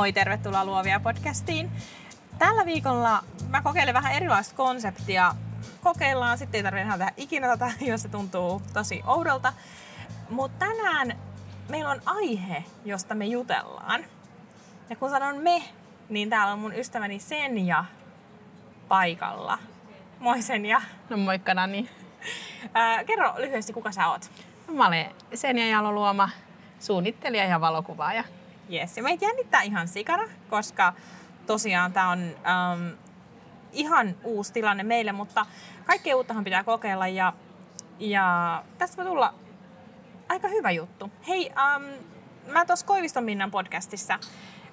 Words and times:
Moi, 0.00 0.12
tervetuloa 0.12 0.64
Luovia 0.64 1.00
podcastiin. 1.00 1.70
Tällä 2.38 2.66
viikolla 2.66 3.24
mä 3.48 3.62
kokeilen 3.62 3.94
vähän 3.94 4.12
erilaista 4.12 4.56
konseptia. 4.56 5.34
Kokeillaan, 5.82 6.38
sitten 6.38 6.58
ei 6.58 6.62
tarvitse 6.62 6.90
tehdä 6.90 7.12
ikinä 7.16 7.48
tätä, 7.48 7.70
jos 7.90 8.02
se 8.02 8.08
tuntuu 8.08 8.62
tosi 8.72 9.02
oudolta. 9.06 9.52
Mutta 10.30 10.66
tänään 10.66 11.18
meillä 11.68 11.90
on 11.90 12.00
aihe, 12.06 12.64
josta 12.84 13.14
me 13.14 13.26
jutellaan. 13.26 14.04
Ja 14.90 14.96
kun 14.96 15.10
sanon 15.10 15.36
me, 15.36 15.62
niin 16.08 16.30
täällä 16.30 16.52
on 16.52 16.58
mun 16.58 16.74
ystäväni 16.74 17.18
Senja 17.18 17.84
paikalla. 18.88 19.58
Moi 20.18 20.42
Senja. 20.42 20.82
No 21.10 21.16
moikka 21.16 21.54
Nani. 21.54 21.90
Ää, 22.74 23.04
kerro 23.04 23.34
lyhyesti, 23.36 23.72
kuka 23.72 23.92
sä 23.92 24.08
oot? 24.08 24.30
Mä 24.72 24.86
olen 24.86 25.06
Senja 25.34 25.68
Jaloluoma, 25.68 26.30
suunnittelija 26.78 27.44
ja 27.44 27.60
valokuvaaja. 27.60 28.24
Yes. 28.72 28.96
Ja 28.96 29.02
meitä 29.02 29.24
jännittää 29.24 29.62
ihan 29.62 29.88
sikana, 29.88 30.22
koska 30.50 30.92
tosiaan 31.46 31.92
tämä 31.92 32.10
on 32.10 32.18
um, 32.22 32.96
ihan 33.72 34.16
uusi 34.24 34.52
tilanne 34.52 34.82
meille, 34.82 35.12
mutta 35.12 35.46
kaikkea 35.86 36.16
uuttahan 36.16 36.44
pitää 36.44 36.64
kokeilla 36.64 37.08
ja, 37.08 37.32
ja 37.98 38.64
tästä 38.78 38.96
voi 38.96 39.06
tulla 39.06 39.34
aika 40.28 40.48
hyvä 40.48 40.70
juttu. 40.70 41.10
Hei, 41.28 41.52
um, 41.76 41.84
mä 42.52 42.64
tuossa 42.64 42.86
Koiviston 42.86 43.24
Minnan 43.24 43.50
podcastissa 43.50 44.18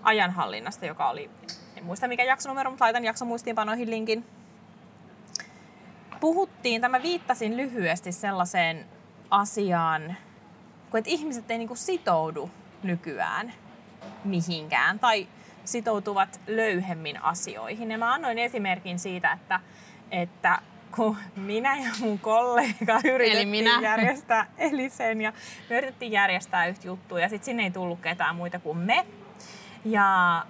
ajanhallinnasta, 0.03 0.85
joka 0.85 1.09
oli, 1.09 1.29
en 1.75 1.85
muista 1.85 2.07
mikä 2.07 2.23
jaksonumero, 2.23 2.69
mutta 2.69 2.85
laitan 2.85 3.05
jakson 3.05 3.27
muistiinpanoihin 3.27 3.89
linkin. 3.89 4.25
Puhuttiin, 6.19 6.81
tämä 6.81 7.01
viittasin 7.01 7.57
lyhyesti 7.57 8.11
sellaiseen 8.11 8.85
asiaan, 9.29 10.15
kun 10.91 10.97
että 10.97 11.09
ihmiset 11.09 11.51
ei 11.51 11.57
niinku 11.57 11.75
sitoudu 11.75 12.51
nykyään 12.83 13.53
mihinkään 14.23 14.99
tai 14.99 15.27
sitoutuvat 15.65 16.41
löyhemmin 16.47 17.23
asioihin. 17.23 17.91
Ja 17.91 17.97
mä 17.97 18.13
annoin 18.13 18.37
esimerkin 18.37 18.99
siitä, 18.99 19.31
että, 19.31 19.59
että 20.11 20.59
kun 20.95 21.17
minä 21.35 21.77
ja 21.77 21.89
mun 21.99 22.19
kollega 22.19 22.99
yritettiin 23.03 23.31
eli 23.31 23.45
minä. 23.45 23.81
järjestää 23.81 24.45
Elisen 24.57 25.21
ja 25.21 25.33
me 25.69 25.77
yritettiin 25.77 26.11
järjestää 26.11 26.67
yhtä 26.67 26.87
juttua 26.87 27.19
ja 27.19 27.29
sitten 27.29 27.45
sinne 27.45 27.63
ei 27.63 27.71
tullut 27.71 27.99
ketään 27.99 28.35
muita 28.35 28.59
kuin 28.59 28.77
me. 28.77 29.05
Ja 29.85 30.45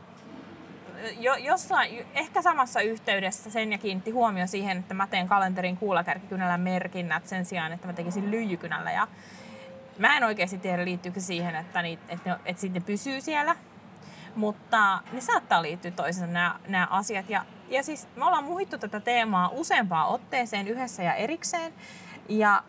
jo, 1.20 1.36
jossain, 1.36 2.06
ehkä 2.14 2.42
samassa 2.42 2.82
yhteydessä 2.82 3.50
sen 3.50 3.72
ja 3.72 3.78
kiinnitti 3.78 4.11
huomio 4.11 4.48
siihen, 4.48 4.78
että 4.78 4.94
mä 4.94 5.08
teen 5.08 5.28
kalenterin 5.28 5.78
kuulakärkikynällä 5.78 6.58
merkinnät 6.58 7.28
sen 7.28 7.45
sijaan, 7.45 7.72
että 7.72 7.88
mä 7.88 7.94
tekisin 7.94 8.32
lyijykynällä. 8.32 8.92
Ja 8.92 9.08
mä 9.98 10.17
en 10.17 10.23
oikeasti 10.23 10.58
tiedä 10.58 10.86
liittyykö 10.86 11.20
siihen, 11.20 11.56
että, 11.56 11.81
niitä, 11.81 12.03
että, 12.09 12.30
ne, 12.30 12.40
että 12.45 12.62
sitten 12.62 12.81
ne 12.81 12.86
pysyy 12.86 13.22
siellä, 13.22 13.56
mutta 14.36 15.02
ne 15.12 15.22
saattaa 15.22 15.62
liittyä 15.62 15.92
toisensa 15.92 16.28
nämä, 16.28 16.59
nämä 16.67 16.88
asiat. 16.89 17.30
Ja, 17.30 17.45
ja 17.70 17.84
siis 17.84 18.08
me 18.16 18.26
ollaan 18.26 18.44
muhittu 18.44 18.78
tätä 18.78 19.00
teemaa 19.00 19.50
useampaan 19.50 20.08
otteeseen 20.08 20.67
yhdessä 20.67 21.04
ja 21.04 21.14
erikseen. 21.14 21.73
Ja 22.30 22.64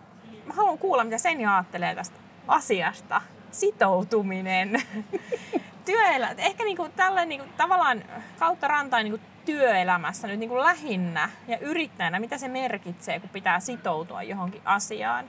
mä 0.46 0.54
haluan 0.54 0.78
kuulla, 0.78 1.04
mitä 1.04 1.18
sen 1.18 1.48
ajattelee 1.48 1.94
tästä 1.94 2.16
asiasta. 2.48 3.20
Sitoutuminen. 3.50 4.82
Työelä, 5.84 6.34
ehkä 6.38 6.64
niinku 6.64 6.88
tällainen 6.96 7.28
niinku, 7.28 7.46
tavallaan 7.56 8.04
kautta 8.38 8.68
rantain 8.68 9.04
niinku 9.04 9.26
työelämässä 9.44 10.28
nyt 10.28 10.38
niinku 10.38 10.58
lähinnä 10.58 11.30
ja 11.48 11.58
yrittäjänä, 11.58 12.20
mitä 12.20 12.38
se 12.38 12.48
merkitsee, 12.48 13.20
kun 13.20 13.30
pitää 13.30 13.60
sitoutua 13.60 14.22
johonkin 14.22 14.62
asiaan. 14.64 15.24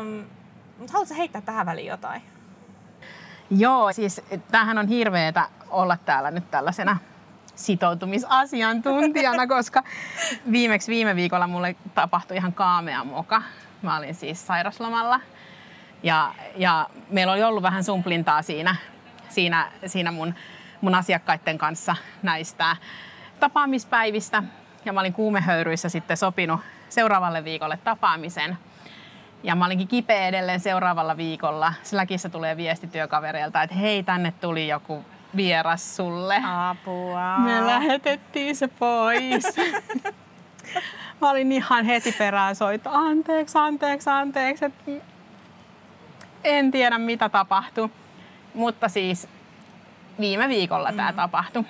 Um, 0.00 0.24
mutta 0.78 0.92
haluatko 0.92 1.14
heittää 1.14 1.40
tähän 1.40 1.66
väliin 1.66 1.86
jotain? 1.86 2.22
Joo, 3.50 3.92
siis 3.92 4.22
tämähän 4.50 4.78
on 4.78 4.88
hirveetä 4.88 5.48
olla 5.70 5.96
täällä 6.04 6.30
nyt 6.30 6.50
tällaisena 6.50 6.96
sitoutumisasiantuntijana, 7.54 9.46
koska 9.56 9.82
viimeksi 10.52 10.92
viime 10.92 11.16
viikolla 11.16 11.46
mulle 11.46 11.76
tapahtui 11.94 12.36
ihan 12.36 12.52
kaamea 12.52 13.04
moka. 13.04 13.42
Mä 13.82 13.96
olin 13.96 14.14
siis 14.14 14.46
sairaslomalla 14.46 15.20
ja, 16.02 16.34
ja 16.56 16.88
meillä 17.10 17.32
oli 17.32 17.42
ollut 17.42 17.62
vähän 17.62 17.84
sumplintaa 17.84 18.42
siinä, 18.42 18.76
siinä, 19.28 19.72
siinä 19.86 20.12
mun, 20.12 20.34
mun 20.80 20.94
asiakkaiden 20.94 21.58
kanssa 21.58 21.96
näistä 22.22 22.76
tapaamispäivistä. 23.40 24.42
Ja 24.84 24.92
mä 24.92 25.00
olin 25.00 25.12
kuumehöyryissä 25.12 25.88
sitten 25.88 26.16
sopinut 26.16 26.60
seuraavalle 26.88 27.44
viikolle 27.44 27.78
tapaamisen– 27.84 28.58
ja 29.44 29.54
mä 29.54 29.66
olinkin 29.66 29.88
kipeä 29.88 30.28
edelleen 30.28 30.60
seuraavalla 30.60 31.16
viikolla. 31.16 31.74
Släkissä 31.82 32.28
tulee 32.28 32.56
viesti 32.56 32.86
työkavereilta, 32.86 33.62
että 33.62 33.76
hei, 33.76 34.02
tänne 34.02 34.32
tuli 34.40 34.68
joku 34.68 35.04
vieras 35.36 35.96
sulle. 35.96 36.42
Apua. 36.44 37.38
Me 37.38 37.66
lähetettiin 37.66 38.56
se 38.56 38.68
pois. 38.68 39.44
mä 41.20 41.30
olin 41.30 41.52
ihan 41.52 41.84
heti 41.84 42.12
perään 42.12 42.56
soitto. 42.56 42.90
Anteeksi, 42.92 43.58
anteeksi, 43.58 44.10
anteeksi. 44.10 44.64
En 46.44 46.70
tiedä 46.70 46.98
mitä 46.98 47.28
tapahtui. 47.28 47.88
Mutta 48.54 48.88
siis 48.88 49.28
viime 50.20 50.48
viikolla 50.48 50.90
mm. 50.90 50.96
tämä 50.96 51.12
tapahtui. 51.12 51.64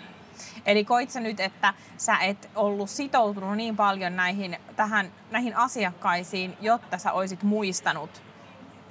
Eli 0.67 0.85
koit 0.85 1.11
sä 1.11 1.21
nyt, 1.21 1.41
että 1.41 1.75
sä 1.97 2.19
et 2.19 2.51
ollut 2.55 2.91
sitoutunut 2.91 3.57
niin 3.57 3.77
paljon 3.77 4.17
näihin, 4.17 4.57
tähän, 4.77 5.13
näihin 5.31 5.57
asiakkaisiin, 5.57 6.57
jotta 6.61 6.99
sä 6.99 7.13
olisit 7.13 7.43
muistanut 7.43 8.23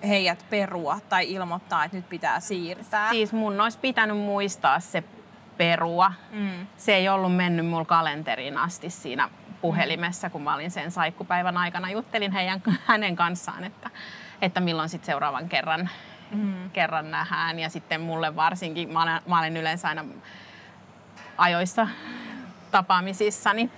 heidät 0.07 0.45
perua 0.49 0.99
tai 1.09 1.31
ilmoittaa, 1.31 1.85
että 1.85 1.97
nyt 1.97 2.09
pitää 2.09 2.39
siirtää? 2.39 3.09
Siis 3.09 3.33
mun 3.33 3.61
olisi 3.61 3.79
pitänyt 3.79 4.17
muistaa 4.17 4.79
se 4.79 5.03
perua. 5.57 6.13
Mm. 6.31 6.67
Se 6.77 6.95
ei 6.95 7.09
ollut 7.09 7.35
mennyt 7.35 7.65
mulla 7.65 7.85
kalenteriin 7.85 8.57
asti 8.57 8.89
siinä 8.89 9.29
puhelimessa, 9.61 10.29
kun 10.29 10.41
mä 10.41 10.55
olin 10.55 10.71
sen 10.71 10.91
saikkupäivän 10.91 11.57
aikana. 11.57 11.89
Juttelin 11.89 12.31
heidän, 12.31 12.61
hänen 12.85 13.15
kanssaan, 13.15 13.63
että, 13.63 13.89
että 14.41 14.59
milloin 14.59 14.89
sitten 14.89 15.05
seuraavan 15.05 15.49
kerran, 15.49 15.89
mm. 16.31 16.71
kerran 16.71 17.11
nähdään. 17.11 17.59
Ja 17.59 17.69
sitten 17.69 18.01
mulle 18.01 18.35
varsinkin, 18.35 18.93
mä 18.93 19.03
olen, 19.03 19.21
mä 19.27 19.39
olen 19.39 19.57
yleensä 19.57 19.87
aina 19.87 20.05
ajoissa 21.37 21.87
tapaamisissa, 22.71 23.53
niin 23.53 23.71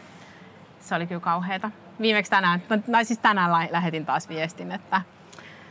se 0.79 0.95
oli 0.95 1.07
kyllä 1.07 1.21
kauheata. 1.21 1.71
Viimeksi 2.01 2.31
tänään, 2.31 2.61
tai 2.91 3.05
siis 3.05 3.19
tänään 3.19 3.51
lähetin 3.71 4.05
taas 4.05 4.29
viestin, 4.29 4.71
että 4.71 5.01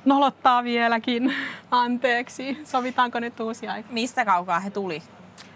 nolottaa 0.04 0.64
vieläkin, 0.64 1.34
anteeksi, 1.70 2.62
sovitaanko 2.64 3.20
nyt 3.20 3.40
uusia 3.40 3.72
aika. 3.72 3.88
Mistä 3.92 4.24
kaukaa 4.24 4.60
he 4.60 4.70
tuli? 4.70 5.02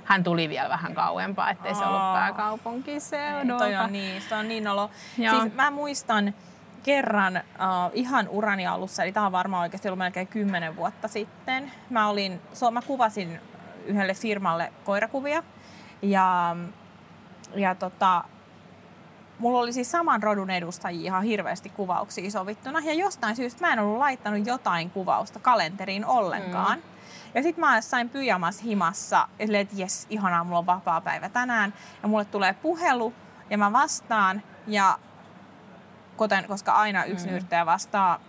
Hän 0.05 0.25
tuli 0.25 0.49
vielä 0.49 0.69
vähän 0.69 0.95
kauempaa, 0.95 1.51
ettei 1.51 1.75
se 1.75 1.85
ollut 1.85 2.13
pääkaupunkiseudulta. 2.13 3.65
Toi 3.65 3.77
on 3.77 3.93
niin, 3.93 4.23
se 4.23 4.35
on 4.35 4.49
niin 4.49 4.69
olo. 4.69 4.91
Siis 5.17 5.55
mä 5.55 5.71
muistan 5.71 6.35
kerran 6.83 7.37
uh, 7.37 7.91
ihan 7.93 8.29
urani 8.29 8.67
alussa, 8.67 9.03
eli 9.03 9.13
tämä 9.13 9.27
on 9.27 9.33
varmaan 9.33 9.63
oikeasti 9.63 9.89
ollut 9.89 9.99
melkein 9.99 10.27
kymmenen 10.27 10.77
vuotta 10.77 11.09
sitten. 11.09 11.73
Mä, 11.91 12.09
olin, 12.09 12.41
so, 12.53 12.71
mä 12.71 12.83
kuvasin 12.83 13.41
yhdelle 13.87 14.15
firmalle 14.15 14.73
koirakuvia 14.85 15.43
ja, 16.03 16.57
ja 17.55 17.75
tota, 17.75 18.25
mulla 19.39 19.61
oli 19.61 19.73
siis 19.73 19.91
saman 19.91 20.23
rodun 20.23 20.51
edustajia 20.51 21.07
ihan 21.07 21.23
hirveästi 21.23 21.69
kuvauksia 21.69 22.31
sovittuna. 22.31 22.81
Ja 22.81 22.95
jostain 22.95 23.37
syystä 23.37 23.67
mä 23.67 23.73
en 23.73 23.79
ollut 23.79 23.99
laittanut 23.99 24.47
jotain 24.47 24.91
kuvausta 24.91 25.39
kalenteriin 25.39 26.07
ollenkaan. 26.07 26.79
Mm. 26.79 26.85
Ja 27.35 27.43
sitten 27.43 27.61
mä 27.61 27.81
sain 27.81 28.09
pyjamas 28.09 28.63
himassa, 28.63 29.29
että 29.39 29.75
jes, 29.77 30.07
ihanaa, 30.11 30.45
mulla 30.45 30.59
on 30.59 30.67
vapaa 30.67 31.01
päivä 31.01 31.29
tänään. 31.29 31.75
Ja 32.03 32.09
mulle 32.09 32.25
tulee 32.25 32.53
puhelu 32.53 33.13
ja 33.51 33.59
mä 33.59 33.73
vastaan. 33.73 34.43
Ja 34.67 34.99
kuten, 36.17 36.45
koska 36.45 36.73
aina 36.73 37.05
yksi 37.05 37.27
mm. 37.27 37.33
yrittäjä 37.33 37.67
vastaa, 37.67 38.21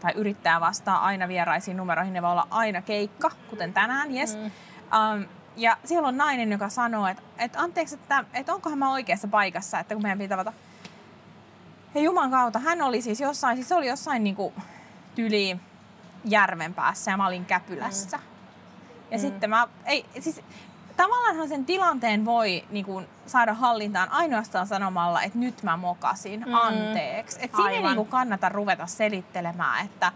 tai 0.00 0.12
yrittää 0.12 0.60
vastaa 0.60 1.04
aina 1.04 1.28
vieraisiin 1.28 1.76
numeroihin, 1.76 2.14
ne 2.14 2.22
voi 2.22 2.30
olla 2.30 2.48
aina 2.50 2.82
keikka, 2.82 3.30
kuten 3.50 3.72
tänään, 3.72 4.14
jes. 4.14 4.36
Mm. 4.36 4.44
Um, 4.44 5.24
ja 5.56 5.76
siellä 5.84 6.08
on 6.08 6.16
nainen, 6.16 6.52
joka 6.52 6.68
sanoo, 6.68 7.06
että, 7.06 7.22
että 7.38 7.60
anteeksi, 7.60 7.94
että, 7.94 8.24
että 8.34 8.54
onkohan 8.54 8.78
mä 8.78 8.92
oikeassa 8.92 9.28
paikassa, 9.28 9.78
että 9.78 9.94
kun 9.94 10.02
meidän 10.02 10.18
pitää 10.18 10.36
tavata. 10.36 10.56
Ja 11.94 12.00
Juman 12.00 12.30
kautta, 12.30 12.58
hän 12.58 12.82
oli 12.82 13.02
siis 13.02 13.20
jossain, 13.20 13.56
siis 13.56 13.68
se 13.68 13.74
oli 13.74 13.86
jossain 13.86 14.24
niin 14.24 14.36
kuin 14.36 14.54
tyli 15.14 15.56
järven 16.24 16.74
päässä 16.74 17.10
ja 17.10 17.16
mä 17.16 17.26
olin 17.26 17.44
Käpylässä. 17.44 18.16
Mm. 18.16 18.22
Ja 19.10 19.18
mm. 19.18 19.20
sitten 19.20 19.50
mä, 19.50 19.68
ei, 19.84 20.06
siis 20.20 20.40
tavallaanhan 20.96 21.48
sen 21.48 21.64
tilanteen 21.64 22.24
voi 22.24 22.64
niin 22.70 22.84
kuin, 22.84 23.08
saada 23.26 23.54
hallintaan 23.54 24.10
ainoastaan 24.10 24.66
sanomalla, 24.66 25.22
että 25.22 25.38
nyt 25.38 25.62
mä 25.62 25.76
mokasin, 25.76 26.44
mm. 26.46 26.54
anteeksi. 26.54 27.38
Että 27.40 27.56
siinä 27.56 27.70
ei 27.70 27.82
niin 27.82 27.96
kuin, 27.96 28.08
kannata 28.08 28.48
ruveta 28.48 28.86
selittelemään, 28.86 29.84
että, 29.84 30.12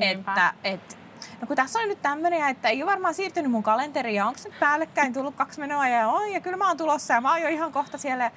että, 0.00 0.54
että 0.64 0.96
no 1.40 1.46
kun 1.46 1.56
tässä 1.56 1.78
on 1.78 1.88
nyt 1.88 2.02
tämmöinen, 2.02 2.48
että 2.48 2.68
ei 2.68 2.82
ole 2.82 2.90
varmaan 2.90 3.14
siirtynyt 3.14 3.50
mun 3.50 3.62
kalenteri 3.62 4.14
ja 4.14 4.26
onko 4.26 4.40
nyt 4.44 4.60
päällekkäin 4.60 5.12
tullut 5.12 5.34
kaksi 5.34 5.60
menoa 5.60 5.88
ja 5.88 6.08
oi, 6.08 6.32
ja 6.32 6.40
kyllä 6.40 6.56
mä 6.56 6.68
oon 6.68 6.76
tulossa 6.76 7.14
ja 7.14 7.20
mä 7.20 7.30
oon 7.30 7.42
jo 7.42 7.48
ihan 7.48 7.72
kohta 7.72 7.98
siellä, 7.98 8.30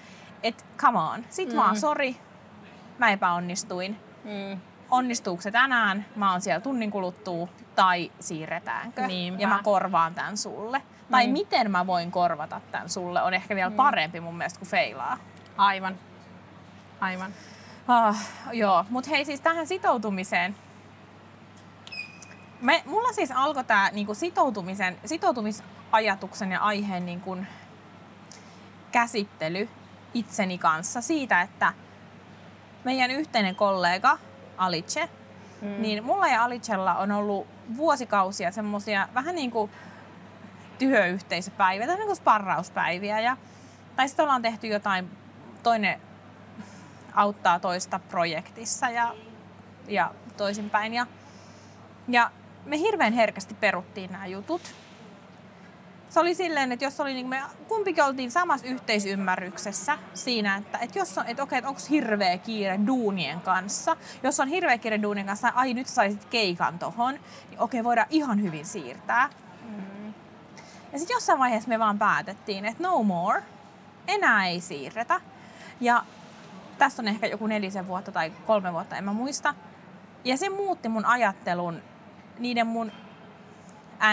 että 0.43 0.63
come 0.77 0.99
on, 0.99 1.25
sit 1.29 1.49
mm. 1.49 1.55
vaan 1.55 1.79
sori, 1.79 2.17
mä 2.97 3.11
epäonnistuin. 3.11 3.97
Mm. 4.23 4.59
Onnistuuko 4.91 5.41
se 5.41 5.51
tänään, 5.51 6.05
mä 6.15 6.31
oon 6.31 6.41
siellä 6.41 6.61
tunnin 6.61 6.91
kuluttua, 6.91 7.47
tai 7.75 8.11
siirretäänkö, 8.19 9.07
Niinpä. 9.07 9.41
ja 9.41 9.47
mä 9.47 9.59
korvaan 9.63 10.15
tämän 10.15 10.37
sulle. 10.37 10.81
Tai 11.11 11.27
mm. 11.27 11.33
miten 11.33 11.71
mä 11.71 11.87
voin 11.87 12.11
korvata 12.11 12.61
tämän 12.71 12.89
sulle, 12.89 13.21
on 13.21 13.33
ehkä 13.33 13.55
vielä 13.55 13.69
mm. 13.69 13.75
parempi 13.75 14.19
mun 14.19 14.37
mielestä 14.37 14.59
kuin 14.59 14.69
feilaa. 14.69 15.17
Aivan. 15.57 15.97
Aivan. 17.01 17.33
Ah, 17.87 18.17
joo, 18.51 18.85
mutta 18.89 19.09
hei 19.09 19.25
siis 19.25 19.41
tähän 19.41 19.67
sitoutumiseen. 19.67 20.55
Me, 22.63 22.83
mulla 22.85 23.13
siis 23.13 23.31
alkoi 23.31 23.63
tämä 23.63 23.89
niinku 23.91 24.13
sitoutumisen, 24.13 24.97
sitoutumisajatuksen 25.05 26.51
ja 26.51 26.59
aiheen 26.59 27.05
niinku, 27.05 27.37
käsittely 28.91 29.69
itseni 30.13 30.57
kanssa 30.57 31.01
siitä, 31.01 31.41
että 31.41 31.73
meidän 32.83 33.11
yhteinen 33.11 33.55
kollega 33.55 34.17
Alice, 34.57 35.09
mm. 35.61 35.81
niin 35.81 36.03
mulla 36.03 36.27
ja 36.27 36.43
Alicella 36.43 36.95
on 36.95 37.11
ollut 37.11 37.47
vuosikausia 37.77 38.51
semmosia 38.51 39.07
vähän 39.13 39.35
niin 39.35 39.51
kuin 39.51 39.71
työyhteisöpäiviä 40.79 41.87
tai 41.87 41.95
niin 41.95 42.05
kuin 42.05 42.15
sparrauspäiviä. 42.15 43.19
Ja, 43.19 43.37
tai 43.95 44.07
sitten 44.07 44.23
ollaan 44.23 44.41
tehty 44.41 44.67
jotain, 44.67 45.09
toinen 45.63 46.01
auttaa 47.13 47.59
toista 47.59 47.99
projektissa 47.99 48.89
ja, 48.89 49.15
ja 49.87 50.13
toisinpäin. 50.37 50.93
Ja, 50.93 51.07
ja 52.07 52.31
me 52.65 52.79
hirveän 52.79 53.13
herkästi 53.13 53.53
peruttiin 53.53 54.11
nämä 54.11 54.25
jutut. 54.25 54.61
Se 56.09 56.19
oli 56.19 56.35
silleen, 56.35 56.71
että 56.71 56.85
jos 56.85 56.99
oli, 56.99 57.13
niin 57.13 57.27
me 57.27 57.41
kumpikin 57.67 58.03
oltiin 58.03 58.31
samassa 58.31 58.67
yhteisymmärryksessä 58.67 59.97
siinä, 60.13 60.55
että, 60.55 60.77
että 60.77 60.99
jos 60.99 61.17
on, 61.17 61.27
että 61.27 61.43
okei, 61.43 61.57
että 61.57 61.69
onko 61.69 61.81
hirveä 61.89 62.37
kiire 62.37 62.79
duunien 62.87 63.41
kanssa. 63.41 63.97
Jos 64.23 64.39
on 64.39 64.47
hirveä 64.47 64.77
kiire 64.77 65.01
duunien 65.01 65.25
kanssa, 65.25 65.51
ai 65.55 65.73
nyt 65.73 65.87
saisit 65.87 66.25
keikan 66.25 66.79
tohon, 66.79 67.13
niin 67.49 67.59
okei, 67.59 67.83
voidaan 67.83 68.07
ihan 68.09 68.41
hyvin 68.41 68.65
siirtää. 68.65 69.29
Ja 70.91 70.99
sitten 70.99 71.15
jossain 71.15 71.39
vaiheessa 71.39 71.69
me 71.69 71.79
vaan 71.79 71.99
päätettiin, 71.99 72.65
että 72.65 72.83
no 72.83 73.03
more, 73.03 73.43
enää 74.07 74.47
ei 74.47 74.61
siirretä. 74.61 75.21
Ja 75.79 76.03
tässä 76.77 77.01
on 77.01 77.07
ehkä 77.07 77.27
joku 77.27 77.47
nelisen 77.47 77.87
vuotta 77.87 78.11
tai 78.11 78.33
kolme 78.45 78.73
vuotta, 78.73 78.97
en 78.97 79.03
mä 79.03 79.13
muista. 79.13 79.55
Ja 80.23 80.37
se 80.37 80.49
muutti 80.49 80.89
mun 80.89 81.05
ajattelun 81.05 81.81
niiden 82.39 82.67
mun 82.67 82.91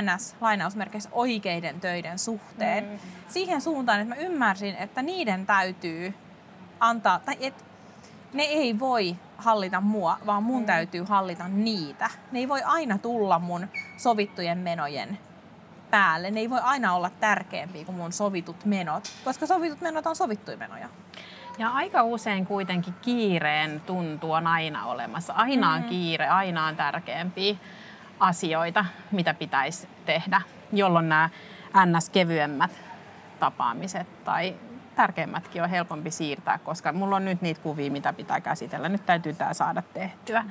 NS, 0.02 0.36
lainausmerkeissä, 0.40 1.10
oikeiden 1.12 1.80
töiden 1.80 2.18
suhteen 2.18 2.84
mm. 2.84 2.98
siihen 3.28 3.60
suuntaan, 3.60 4.00
että 4.00 4.14
mä 4.14 4.20
ymmärsin, 4.20 4.76
että 4.76 5.02
niiden 5.02 5.46
täytyy 5.46 6.14
antaa, 6.80 7.18
tai 7.18 7.36
et, 7.40 7.64
ne 8.32 8.42
ei 8.42 8.78
voi 8.78 9.16
hallita 9.36 9.80
mua, 9.80 10.18
vaan 10.26 10.42
mun 10.42 10.62
mm. 10.62 10.66
täytyy 10.66 11.04
hallita 11.08 11.48
niitä. 11.48 12.10
Ne 12.32 12.38
ei 12.38 12.48
voi 12.48 12.62
aina 12.62 12.98
tulla 12.98 13.38
mun 13.38 13.66
sovittujen 13.96 14.58
menojen 14.58 15.18
päälle. 15.90 16.30
Ne 16.30 16.40
ei 16.40 16.50
voi 16.50 16.60
aina 16.62 16.94
olla 16.94 17.10
tärkeämpiä 17.20 17.84
kuin 17.84 17.96
mun 17.96 18.12
sovitut 18.12 18.64
menot, 18.64 19.04
koska 19.24 19.46
sovitut 19.46 19.80
menot 19.80 20.06
on 20.06 20.16
sovittuja 20.16 20.56
menoja. 20.56 20.88
Ja 21.58 21.68
aika 21.68 22.02
usein 22.02 22.46
kuitenkin 22.46 22.94
kiireen 23.02 23.80
tuntu 23.80 24.32
on 24.32 24.46
aina 24.46 24.86
olemassa. 24.86 25.32
Aina 25.32 25.72
on 25.72 25.74
mm-hmm. 25.74 25.88
kiire, 25.88 26.28
aina 26.28 26.66
on 26.66 26.76
tärkeämpiä 26.76 27.56
asioita, 28.20 28.84
mitä 29.10 29.34
pitäisi 29.34 29.88
tehdä, 30.06 30.42
jolloin 30.72 31.08
nämä 31.08 31.30
ns-kevyemmät 31.86 32.70
tapaamiset 33.40 34.24
tai 34.24 34.56
tärkeimmätkin 34.94 35.62
on 35.62 35.70
helpompi 35.70 36.10
siirtää, 36.10 36.58
koska 36.58 36.92
mulla 36.92 37.16
on 37.16 37.24
nyt 37.24 37.42
niitä 37.42 37.60
kuvia, 37.60 37.90
mitä 37.90 38.12
pitää 38.12 38.40
käsitellä. 38.40 38.88
Nyt 38.88 39.06
täytyy 39.06 39.34
tämä 39.34 39.54
saada 39.54 39.82
tehtyä. 39.82 40.44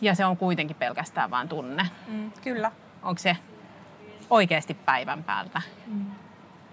Ja 0.00 0.14
se 0.14 0.24
on 0.24 0.36
kuitenkin 0.36 0.76
pelkästään 0.76 1.30
vain 1.30 1.48
tunne. 1.48 1.86
Mm, 2.08 2.32
kyllä. 2.42 2.72
Onko 3.02 3.18
se 3.18 3.36
oikeasti 4.30 4.74
päivän 4.74 5.24
päältä 5.24 5.62
mm. 5.86 6.06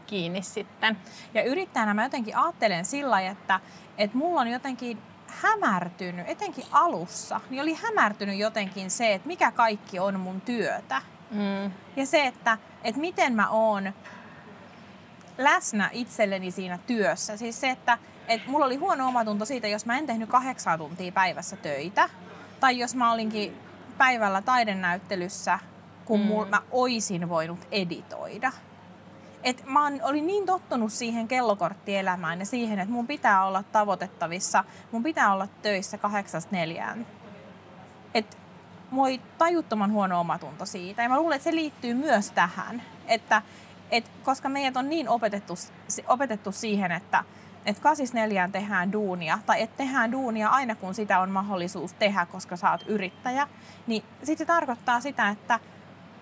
kiinni 0.08 0.42
sitten. 0.42 0.98
Ja 1.34 1.44
yrittäjänä 1.44 1.94
mä 1.94 2.04
jotenkin 2.04 2.38
ajattelen 2.38 2.86
sillä 2.86 3.22
että, 3.22 3.60
että 3.98 4.18
mulla 4.18 4.42
on 4.42 4.48
jotenkin 4.48 4.98
hämärtynyt, 5.42 6.30
etenkin 6.30 6.66
alussa, 6.72 7.42
niin 7.50 7.62
oli 7.62 7.74
hämärtynyt 7.74 8.38
jotenkin 8.38 8.92
se, 8.92 9.14
että 9.14 9.28
mikä 9.28 9.52
kaikki 9.52 10.00
on 10.00 10.20
mun 10.20 10.42
työtä. 10.42 11.02
Mm. 11.32 11.72
Ja 11.96 12.06
se, 12.06 12.26
että, 12.26 12.58
että 12.84 13.02
miten 13.02 13.34
mä 13.34 13.50
oon 13.50 13.94
läsnä 15.38 15.90
itselleni 15.94 16.52
siinä 16.52 16.80
työssä. 16.88 17.38
Siis 17.38 17.62
se, 17.62 17.70
että, 17.70 17.98
että 18.28 18.52
mulla 18.52 18.66
oli 18.66 18.76
huono 18.76 19.08
omatunto 19.08 19.46
siitä, 19.46 19.68
jos 19.68 19.86
mä 19.86 19.98
en 19.98 20.06
tehnyt 20.06 20.30
kahdeksan 20.30 20.80
tuntia 20.80 21.12
päivässä 21.12 21.56
töitä. 21.56 22.10
Tai 22.60 22.80
jos 22.80 22.96
mä 22.96 23.12
olinkin 23.12 23.58
päivällä 23.98 24.42
taidenäyttelyssä 24.42 25.60
kun 26.10 26.20
mm. 26.20 26.50
mä 26.50 26.62
oisin 26.72 27.30
voinut 27.30 27.60
editoida. 27.72 28.52
Et 29.44 29.64
mä 29.66 29.86
olin 30.04 30.28
niin 30.28 30.46
tottunut 30.46 30.94
siihen 30.94 31.28
kellokorttielämään 31.28 32.40
ja 32.40 32.46
siihen, 32.46 32.80
että 32.80 32.94
mun 32.94 33.08
pitää 33.08 33.46
olla 33.46 33.64
tavoitettavissa, 33.64 34.64
mun 34.92 35.04
pitää 35.04 35.34
olla 35.34 35.48
töissä 35.62 35.98
kahdeksasta 35.98 36.56
neljään. 36.56 37.08
Että 38.14 38.38
moi 38.92 39.22
tajuttoman 39.38 39.92
huono 39.92 40.20
omatunto 40.20 40.66
siitä. 40.66 41.04
Ja 41.04 41.10
mä 41.10 41.20
luulen, 41.20 41.36
että 41.36 41.44
se 41.44 41.56
liittyy 41.56 41.94
myös 41.94 42.32
tähän, 42.32 42.82
että 43.08 43.42
et 43.92 44.12
koska 44.24 44.50
meidät 44.50 44.78
on 44.78 44.90
niin 44.90 45.10
opetettu, 45.10 45.54
opetettu 46.08 46.52
siihen, 46.52 46.92
että 46.92 47.24
et 47.66 47.80
kasis 47.80 48.14
neljään 48.14 48.52
tehdään 48.52 48.92
duunia, 48.92 49.40
tai 49.46 49.62
että 49.62 49.78
tehdään 49.78 50.12
duunia 50.12 50.50
aina 50.50 50.76
kun 50.76 50.94
sitä 50.94 51.20
on 51.20 51.30
mahdollisuus 51.30 51.94
tehdä, 51.94 52.26
koska 52.26 52.56
sä 52.58 52.72
oot 52.72 52.84
yrittäjä, 52.88 53.48
niin 53.88 54.04
sitten 54.18 54.38
se 54.38 54.46
tarkoittaa 54.46 55.02
sitä, 55.02 55.30
että 55.30 55.60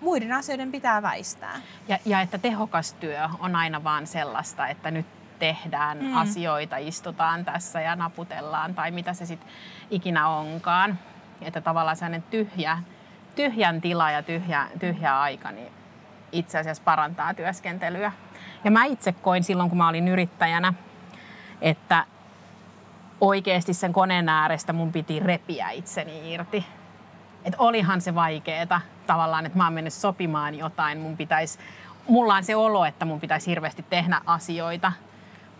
muiden 0.01 0.33
asioiden 0.33 0.71
pitää 0.71 1.01
väistää. 1.01 1.61
Ja, 1.87 1.97
ja 2.05 2.21
että 2.21 2.37
tehokas 2.37 2.93
työ 2.93 3.29
on 3.39 3.55
aina 3.55 3.83
vaan 3.83 4.07
sellaista, 4.07 4.67
että 4.67 4.91
nyt 4.91 5.05
tehdään 5.39 5.97
mm. 5.97 6.17
asioita, 6.17 6.77
istutaan 6.77 7.45
tässä 7.45 7.81
ja 7.81 7.95
naputellaan 7.95 8.75
tai 8.75 8.91
mitä 8.91 9.13
se 9.13 9.25
sitten 9.25 9.49
ikinä 9.91 10.27
onkaan. 10.27 10.99
Että 11.41 11.61
tavallaan 11.61 11.97
sellainen 11.97 12.23
tyhjä, 12.23 12.77
tyhjän 13.35 13.81
tila 13.81 14.11
ja 14.11 14.23
tyhjä, 14.23 14.67
tyhjä 14.79 15.21
aika 15.21 15.51
niin 15.51 15.71
itse 16.31 16.57
asiassa 16.57 16.83
parantaa 16.83 17.33
työskentelyä. 17.33 18.11
Ja 18.63 18.71
mä 18.71 18.85
itse 18.85 19.11
koin 19.11 19.43
silloin, 19.43 19.69
kun 19.69 19.77
mä 19.77 19.87
olin 19.87 20.07
yrittäjänä, 20.07 20.73
että 21.61 22.05
oikeasti 23.21 23.73
sen 23.73 23.93
koneen 23.93 24.29
äärestä 24.29 24.73
mun 24.73 24.91
piti 24.91 25.19
repiä 25.19 25.69
itseni 25.69 26.33
irti 26.33 26.65
että 27.47 27.63
olihan 27.63 28.01
se 28.01 28.15
vaikeeta 28.15 28.81
tavallaan, 29.07 29.45
että 29.45 29.57
mä 29.57 29.63
oon 29.63 29.73
mennyt 29.73 29.93
sopimaan 29.93 30.55
jotain, 30.55 30.97
mun 30.97 31.17
pitäisi, 31.17 31.59
mulla 32.07 32.35
on 32.35 32.43
se 32.43 32.55
olo, 32.55 32.85
että 32.85 33.05
mun 33.05 33.19
pitäisi 33.19 33.51
hirveästi 33.51 33.85
tehdä 33.89 34.21
asioita, 34.25 34.91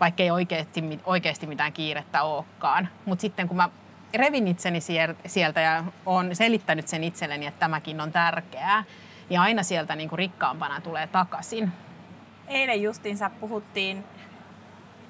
vaikka 0.00 0.22
ei 0.22 0.30
oikeasti, 0.30 1.00
oikeasti 1.04 1.46
mitään 1.46 1.72
kiirettä 1.72 2.22
olekaan. 2.22 2.88
Mutta 3.04 3.20
sitten 3.20 3.48
kun 3.48 3.56
mä 3.56 3.68
revin 4.14 4.48
itseni 4.48 4.80
sieltä 5.26 5.60
ja 5.60 5.84
on 6.06 6.36
selittänyt 6.36 6.88
sen 6.88 7.04
itselleni, 7.04 7.46
että 7.46 7.60
tämäkin 7.60 8.00
on 8.00 8.12
tärkeää, 8.12 8.84
ja 9.30 9.42
aina 9.42 9.62
sieltä 9.62 9.96
niin 9.96 10.08
kuin 10.08 10.18
rikkaampana 10.18 10.80
tulee 10.80 11.06
takaisin. 11.06 11.72
Eilen 12.48 12.82
justiinsa 12.82 13.30
puhuttiin 13.40 14.04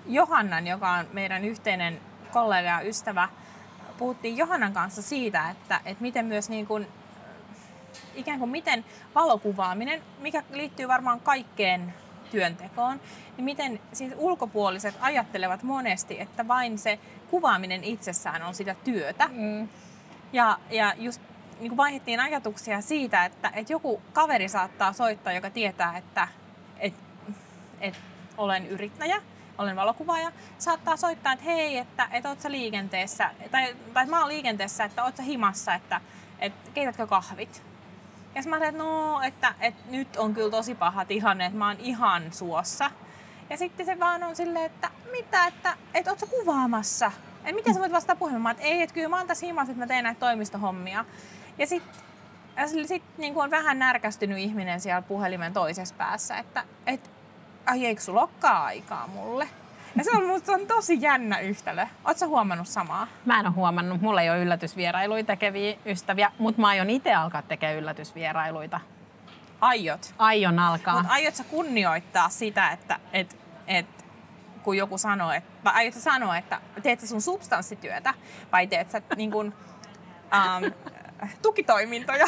Johannan, 0.06 0.66
joka 0.66 0.90
on 0.90 1.06
meidän 1.12 1.44
yhteinen 1.44 2.00
kollega 2.32 2.68
ja 2.68 2.80
ystävä, 2.80 3.28
puhuttiin 3.98 4.36
Johannan 4.36 4.72
kanssa 4.72 5.02
siitä, 5.02 5.50
että, 5.50 5.80
että 5.84 6.02
miten 6.02 6.26
myös 6.26 6.48
niin 6.48 6.66
kuin, 6.66 6.86
ikään 8.14 8.38
kuin 8.38 8.50
miten 8.50 8.84
valokuvaaminen, 9.14 10.02
mikä 10.18 10.42
liittyy 10.50 10.88
varmaan 10.88 11.20
kaikkeen 11.20 11.94
työntekoon, 12.30 13.00
niin 13.36 13.44
miten 13.44 13.80
siis 13.92 14.12
ulkopuoliset 14.16 14.94
ajattelevat 15.00 15.62
monesti, 15.62 16.20
että 16.20 16.48
vain 16.48 16.78
se 16.78 16.98
kuvaaminen 17.30 17.84
itsessään 17.84 18.42
on 18.42 18.54
sitä 18.54 18.74
työtä. 18.84 19.28
Mm. 19.32 19.68
Ja, 20.32 20.58
ja 20.70 20.94
just 20.96 21.20
niin 21.60 21.68
kuin 21.68 21.76
vaihdettiin 21.76 22.20
ajatuksia 22.20 22.80
siitä, 22.80 23.24
että, 23.24 23.50
että 23.54 23.72
joku 23.72 24.02
kaveri 24.12 24.48
saattaa 24.48 24.92
soittaa, 24.92 25.32
joka 25.32 25.50
tietää, 25.50 25.98
että, 25.98 26.28
että, 26.78 27.02
että 27.80 28.00
olen 28.36 28.66
yrittäjä– 28.66 29.22
olen 29.58 29.76
valokuvaaja, 29.76 30.32
saattaa 30.58 30.96
soittaa, 30.96 31.32
että 31.32 31.44
hei, 31.44 31.78
että, 31.78 32.08
että 32.12 32.28
oot 32.28 32.40
sä 32.40 32.50
liikenteessä, 32.50 33.30
tai, 33.50 33.76
tai 33.94 34.06
mä 34.06 34.20
oon 34.20 34.28
liikenteessä, 34.28 34.84
että 34.84 35.04
oot 35.04 35.16
sä 35.16 35.22
himassa, 35.22 35.74
että, 35.74 36.00
että 36.38 36.70
keitätkö 36.74 37.06
kahvit. 37.06 37.62
Ja 38.34 38.42
sitten 38.42 38.50
mä 38.50 38.64
ajattelin, 38.64 38.80
että 38.80 38.94
no, 38.94 39.20
että, 39.22 39.54
että 39.60 39.82
nyt 39.90 40.16
on 40.16 40.34
kyllä 40.34 40.50
tosi 40.50 40.74
paha 40.74 41.04
tilanne, 41.04 41.46
että 41.46 41.58
mä 41.58 41.68
oon 41.68 41.80
ihan 41.80 42.32
suossa. 42.32 42.90
Ja 43.50 43.56
sitten 43.56 43.86
se 43.86 44.00
vaan 44.00 44.22
on 44.22 44.36
silleen, 44.36 44.66
että 44.66 44.90
mitä, 45.12 45.46
että, 45.46 45.76
että 45.94 46.10
ootko 46.10 46.26
kuvaamassa? 46.26 47.12
Et 47.44 47.54
miten 47.54 47.74
sä 47.74 47.80
voit 47.80 47.92
vastata 47.92 48.18
puhelimeen? 48.18 48.50
Että 48.50 48.64
ei, 48.64 48.82
että 48.82 48.94
kyllä 48.94 49.08
mä 49.08 49.16
oon 49.16 49.26
tässä 49.26 49.46
himassa, 49.46 49.72
että 49.72 49.82
mä 49.82 49.86
teen 49.86 50.04
näitä 50.04 50.20
toimistohommia. 50.20 51.04
Ja 51.58 51.66
sitten 51.66 52.08
ja 52.58 52.68
sit, 52.86 53.02
niin 53.18 53.36
on 53.36 53.50
vähän 53.50 53.78
närkästynyt 53.78 54.38
ihminen 54.38 54.80
siellä 54.80 55.02
puhelimen 55.02 55.52
toisessa 55.52 55.94
päässä, 55.98 56.38
että 56.38 56.64
et, 56.86 57.10
ai 57.68 57.86
eikö 57.86 58.02
sulla 58.02 58.20
olekaan 58.20 58.64
aikaa 58.64 59.06
mulle? 59.06 59.48
Ja 59.96 60.04
se 60.04 60.10
on 60.10 60.26
musta 60.26 60.52
on 60.52 60.66
tosi 60.66 60.98
jännä 61.00 61.38
yhtälö. 61.38 61.86
Oletko 62.04 62.26
huomannut 62.26 62.68
samaa? 62.68 63.06
Mä 63.24 63.40
en 63.40 63.46
ole 63.46 63.54
huomannut. 63.54 64.00
Mulla 64.00 64.22
ei 64.22 64.30
ole 64.30 64.42
yllätysvierailuita 64.42 65.26
tekeviä 65.26 65.76
ystäviä, 65.86 66.32
mutta 66.38 66.60
mä 66.60 66.68
aion 66.68 66.90
itse 66.90 67.14
alkaa 67.14 67.42
tekemään 67.42 67.78
yllätysvierailuita. 67.78 68.80
Aiot? 69.60 70.14
Aion 70.18 70.58
alkaa. 70.58 70.94
Mutta 70.94 71.12
aiot 71.12 71.34
sä 71.34 71.44
kunnioittaa 71.44 72.28
sitä, 72.28 72.70
että 72.70 73.00
et, 73.12 73.36
et, 73.66 73.86
kun 74.62 74.76
joku 74.76 74.98
sanoo, 74.98 75.32
että, 75.32 75.50
vai 75.64 75.74
aiot 75.74 75.94
sä 75.94 76.00
sanoa, 76.00 76.36
että 76.36 76.60
teet 76.82 77.00
sä 77.00 77.06
sun 77.06 77.22
substanssityötä 77.22 78.14
vai 78.52 78.66
teet 78.66 78.90
sä 78.90 79.02
niin 79.16 79.30
kun, 79.30 79.54
um, 80.32 80.72
tukitoimintoja? 81.42 82.26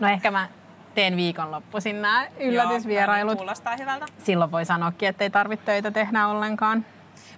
No 0.00 0.08
ehkä 0.08 0.30
mä 0.30 0.48
teen 0.94 1.16
viikonloppuisin 1.16 2.02
nämä 2.02 2.26
yllätysvierailut. 2.40 3.32
Joo, 3.32 3.36
kuulostaa 3.36 3.76
hyvältä. 3.76 4.06
Silloin 4.18 4.50
voi 4.50 4.64
sanoakin, 4.64 5.08
että 5.08 5.24
ei 5.24 5.30
tarvitse 5.30 5.66
töitä 5.66 5.90
tehdä 5.90 6.26
ollenkaan. 6.26 6.84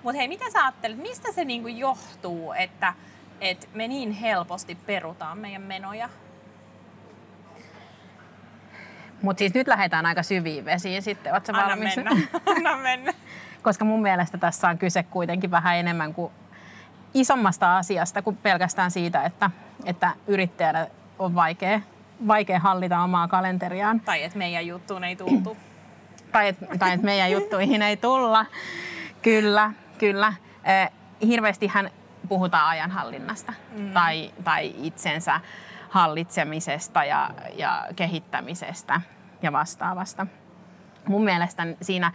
Mutta 0.02 0.18
hei, 0.18 0.28
mitä 0.28 0.50
sä 0.50 0.62
ajattelet, 0.62 0.98
mistä 0.98 1.32
se 1.32 1.44
niinku 1.44 1.68
johtuu, 1.68 2.52
että, 2.52 2.94
että 3.40 3.66
me 3.74 3.88
niin 3.88 4.12
helposti 4.12 4.74
perutaan 4.74 5.38
meidän 5.38 5.62
menoja? 5.62 6.08
Mutta 9.22 9.38
siis 9.38 9.54
nyt 9.54 9.68
lähdetään 9.68 10.06
aika 10.06 10.22
syviin 10.22 10.64
vesiin 10.64 11.02
sitten. 11.02 11.32
Oletko 11.32 11.52
Anna 11.52 11.68
valmis? 11.68 11.96
mennä. 11.96 12.10
Anna 12.56 12.76
mennä. 12.76 13.14
Koska 13.62 13.84
mun 13.84 14.02
mielestä 14.02 14.38
tässä 14.38 14.68
on 14.68 14.78
kyse 14.78 15.02
kuitenkin 15.02 15.50
vähän 15.50 15.76
enemmän 15.76 16.14
kuin 16.14 16.32
isommasta 17.14 17.76
asiasta 17.76 18.22
kuin 18.22 18.36
pelkästään 18.36 18.90
siitä, 18.90 19.22
että, 19.22 19.50
että 19.84 20.10
yrittäjänä 20.26 20.86
on 21.18 21.34
vaikea 21.34 21.80
vaikea 22.28 22.58
hallita 22.58 23.00
omaa 23.00 23.28
kalenteriaan. 23.28 24.00
Tai 24.00 24.22
että 24.22 24.38
meidän 24.38 24.66
juttuun 24.66 25.04
ei 25.04 25.16
tultu. 25.16 25.56
tai 26.32 26.48
että 26.48 26.66
tai 26.78 26.92
et 26.92 27.02
meidän 27.02 27.30
juttuihin 27.30 27.82
ei 27.82 27.96
tulla. 27.96 28.46
Kyllä, 29.22 29.72
kyllä. 29.98 30.32
Eh, 30.64 30.90
hirveästi 31.26 31.66
hän 31.66 31.90
puhutaan 32.28 32.68
ajanhallinnasta 32.68 33.52
mm. 33.78 33.92
tai, 33.92 34.30
tai 34.44 34.74
itsensä 34.82 35.40
hallitsemisesta 35.88 37.04
ja, 37.04 37.30
ja 37.56 37.86
kehittämisestä 37.96 39.00
ja 39.42 39.52
vastaavasta. 39.52 40.26
Mun 41.08 41.24
mielestä 41.24 41.66
siinä 41.82 42.12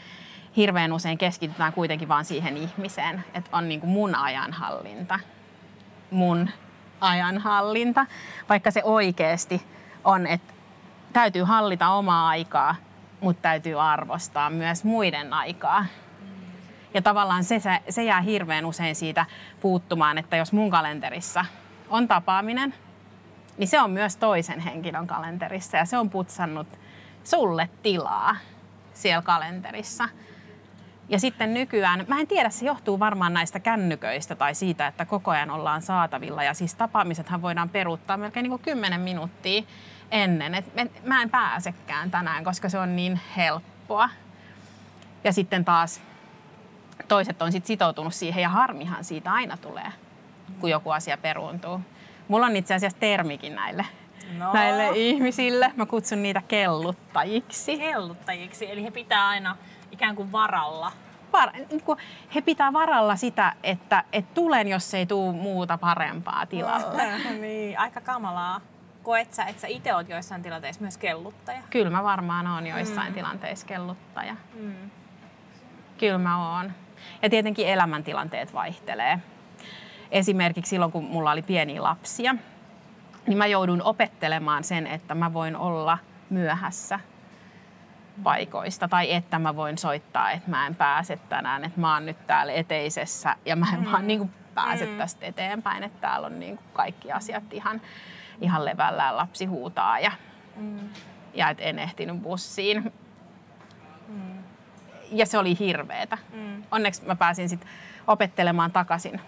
hirveän 0.57 0.93
usein 0.93 1.17
keskitytään 1.17 1.73
kuitenkin 1.73 2.07
vaan 2.07 2.25
siihen 2.25 2.57
ihmiseen, 2.57 3.23
että 3.33 3.49
on 3.57 3.69
niin 3.69 3.79
kuin 3.79 3.89
mun 3.89 4.15
ajanhallinta, 4.15 5.19
mun 6.11 6.49
ajanhallinta, 7.01 8.05
vaikka 8.49 8.71
se 8.71 8.83
oikeasti 8.83 9.61
on, 10.03 10.27
että 10.27 10.53
täytyy 11.13 11.43
hallita 11.43 11.89
omaa 11.89 12.27
aikaa, 12.27 12.75
mutta 13.21 13.41
täytyy 13.41 13.81
arvostaa 13.81 14.49
myös 14.49 14.83
muiden 14.83 15.33
aikaa. 15.33 15.85
Ja 16.93 17.01
tavallaan 17.01 17.43
se, 17.43 17.61
se 17.89 18.03
jää 18.03 18.21
hirveän 18.21 18.65
usein 18.65 18.95
siitä 18.95 19.25
puuttumaan, 19.61 20.17
että 20.17 20.35
jos 20.35 20.53
mun 20.53 20.71
kalenterissa 20.71 21.45
on 21.89 22.07
tapaaminen, 22.07 22.73
niin 23.57 23.67
se 23.67 23.81
on 23.81 23.91
myös 23.91 24.15
toisen 24.17 24.59
henkilön 24.59 25.07
kalenterissa 25.07 25.77
ja 25.77 25.85
se 25.85 25.97
on 25.97 26.09
putsannut 26.09 26.67
sulle 27.23 27.69
tilaa 27.83 28.35
siellä 28.93 29.21
kalenterissa. 29.21 30.09
Ja 31.09 31.19
sitten 31.19 31.53
nykyään, 31.53 32.05
mä 32.07 32.19
en 32.19 32.27
tiedä, 32.27 32.49
se 32.49 32.65
johtuu 32.65 32.99
varmaan 32.99 33.33
näistä 33.33 33.59
kännyköistä 33.59 34.35
tai 34.35 34.55
siitä, 34.55 34.87
että 34.87 35.05
koko 35.05 35.31
ajan 35.31 35.51
ollaan 35.51 35.81
saatavilla. 35.81 36.43
Ja 36.43 36.53
siis 36.53 36.75
tapaamisethan 36.75 37.41
voidaan 37.41 37.69
peruuttaa 37.69 38.17
melkein 38.17 38.43
niin 38.43 38.51
kuin 38.51 38.61
10 38.61 39.01
minuuttia 39.01 39.63
ennen. 40.11 40.55
Et 40.55 40.65
mä 41.03 41.21
en 41.21 41.29
pääsekään 41.29 42.11
tänään, 42.11 42.43
koska 42.43 42.69
se 42.69 42.79
on 42.79 42.95
niin 42.95 43.19
helppoa. 43.37 44.09
Ja 45.23 45.33
sitten 45.33 45.65
taas 45.65 46.01
toiset 47.07 47.41
on 47.41 47.51
sit 47.51 47.65
sitoutunut 47.65 48.13
siihen 48.13 48.41
ja 48.41 48.49
harmihan 48.49 49.03
siitä 49.03 49.31
aina 49.31 49.57
tulee, 49.57 49.91
kun 50.59 50.69
joku 50.69 50.91
asia 50.91 51.17
peruuntuu. 51.17 51.81
Mulla 52.27 52.45
on 52.45 52.55
itse 52.55 52.73
asiassa 52.73 52.99
termikin 52.99 53.55
näille, 53.55 53.85
no. 54.37 54.53
näille 54.53 54.89
ihmisille. 54.95 55.73
Mä 55.75 55.85
kutsun 55.85 56.23
niitä 56.23 56.41
kelluttajiksi. 56.47 57.77
Kelluttajiksi, 57.77 58.71
eli 58.71 58.83
he 58.83 58.91
pitää 58.91 59.27
aina 59.27 59.57
ikään 59.91 60.15
kuin 60.15 60.31
varalla 60.31 60.91
var, 61.33 61.51
niin 61.69 61.83
kuin 61.83 61.99
he 62.35 62.41
pitää 62.41 62.73
varalla 62.73 63.15
sitä, 63.15 63.53
että 63.63 64.03
et 64.13 64.33
tulen, 64.33 64.67
jos 64.67 64.93
ei 64.93 65.05
tule 65.05 65.33
muuta 65.33 65.77
parempaa 65.77 66.45
tilalle. 66.45 67.03
niin, 67.41 67.79
aika 67.79 68.01
kamalaa. 68.01 68.61
Koet 69.03 69.33
sä, 69.33 69.43
että 69.43 69.61
sä 69.61 69.67
itse 69.67 69.95
oot 69.95 70.09
joissain 70.09 70.41
tilanteissa 70.41 70.81
myös 70.81 70.97
kelluttaja? 70.97 71.61
Kyllä 71.69 71.89
mä 71.89 72.03
varmaan 72.03 72.47
oon 72.47 72.67
joissain 72.67 73.07
mm. 73.07 73.13
tilanteissa 73.13 73.67
kelluttaja. 73.67 74.35
Mm. 74.53 74.89
Kyllä 75.97 76.17
mä 76.17 76.55
oon. 76.55 76.71
Ja 77.21 77.29
tietenkin 77.29 77.67
elämäntilanteet 77.67 78.53
vaihtelee. 78.53 79.19
Esimerkiksi 80.11 80.69
silloin, 80.69 80.91
kun 80.91 81.03
mulla 81.03 81.31
oli 81.31 81.41
pieniä 81.41 81.83
lapsia, 81.83 82.35
niin 83.27 83.37
mä 83.37 83.47
joudun 83.47 83.81
opettelemaan 83.81 84.63
sen, 84.63 84.87
että 84.87 85.15
mä 85.15 85.33
voin 85.33 85.55
olla 85.55 85.97
myöhässä 86.29 86.99
paikoista 88.23 88.87
tai 88.87 89.13
että 89.13 89.39
mä 89.39 89.55
voin 89.55 89.77
soittaa, 89.77 90.31
että 90.31 90.49
mä 90.49 90.67
en 90.67 90.75
pääse 90.75 91.19
tänään, 91.29 91.63
että 91.63 91.81
mä 91.81 91.93
oon 91.93 92.05
nyt 92.05 92.27
täällä 92.27 92.53
eteisessä 92.53 93.35
ja 93.45 93.55
mä 93.55 93.67
en 93.73 93.79
mm. 93.79 93.91
vaan 93.91 94.07
niin 94.07 94.19
kuin 94.19 94.33
pääse 94.53 94.85
mm. 94.85 94.97
tästä 94.97 95.25
eteenpäin, 95.25 95.83
että 95.83 96.01
täällä 96.01 96.27
on 96.27 96.39
niin 96.39 96.57
kuin 96.57 96.67
kaikki 96.73 97.11
asiat 97.11 97.53
ihan, 97.53 97.81
ihan 98.41 98.65
levällään, 98.65 99.17
lapsi 99.17 99.45
huutaa 99.45 99.99
ja, 99.99 100.11
mm. 100.55 100.89
ja 101.33 101.49
et 101.49 101.57
en 101.61 101.79
ehtinyt 101.79 102.21
bussiin. 102.21 102.93
Mm. 104.07 104.43
Ja 105.11 105.25
se 105.25 105.37
oli 105.37 105.59
hirveetä. 105.59 106.17
Mm. 106.33 106.63
Onneksi 106.71 107.05
mä 107.05 107.15
pääsin 107.15 107.49
sitten 107.49 107.69
opettelemaan 108.07 108.71
takaisin 108.71 109.21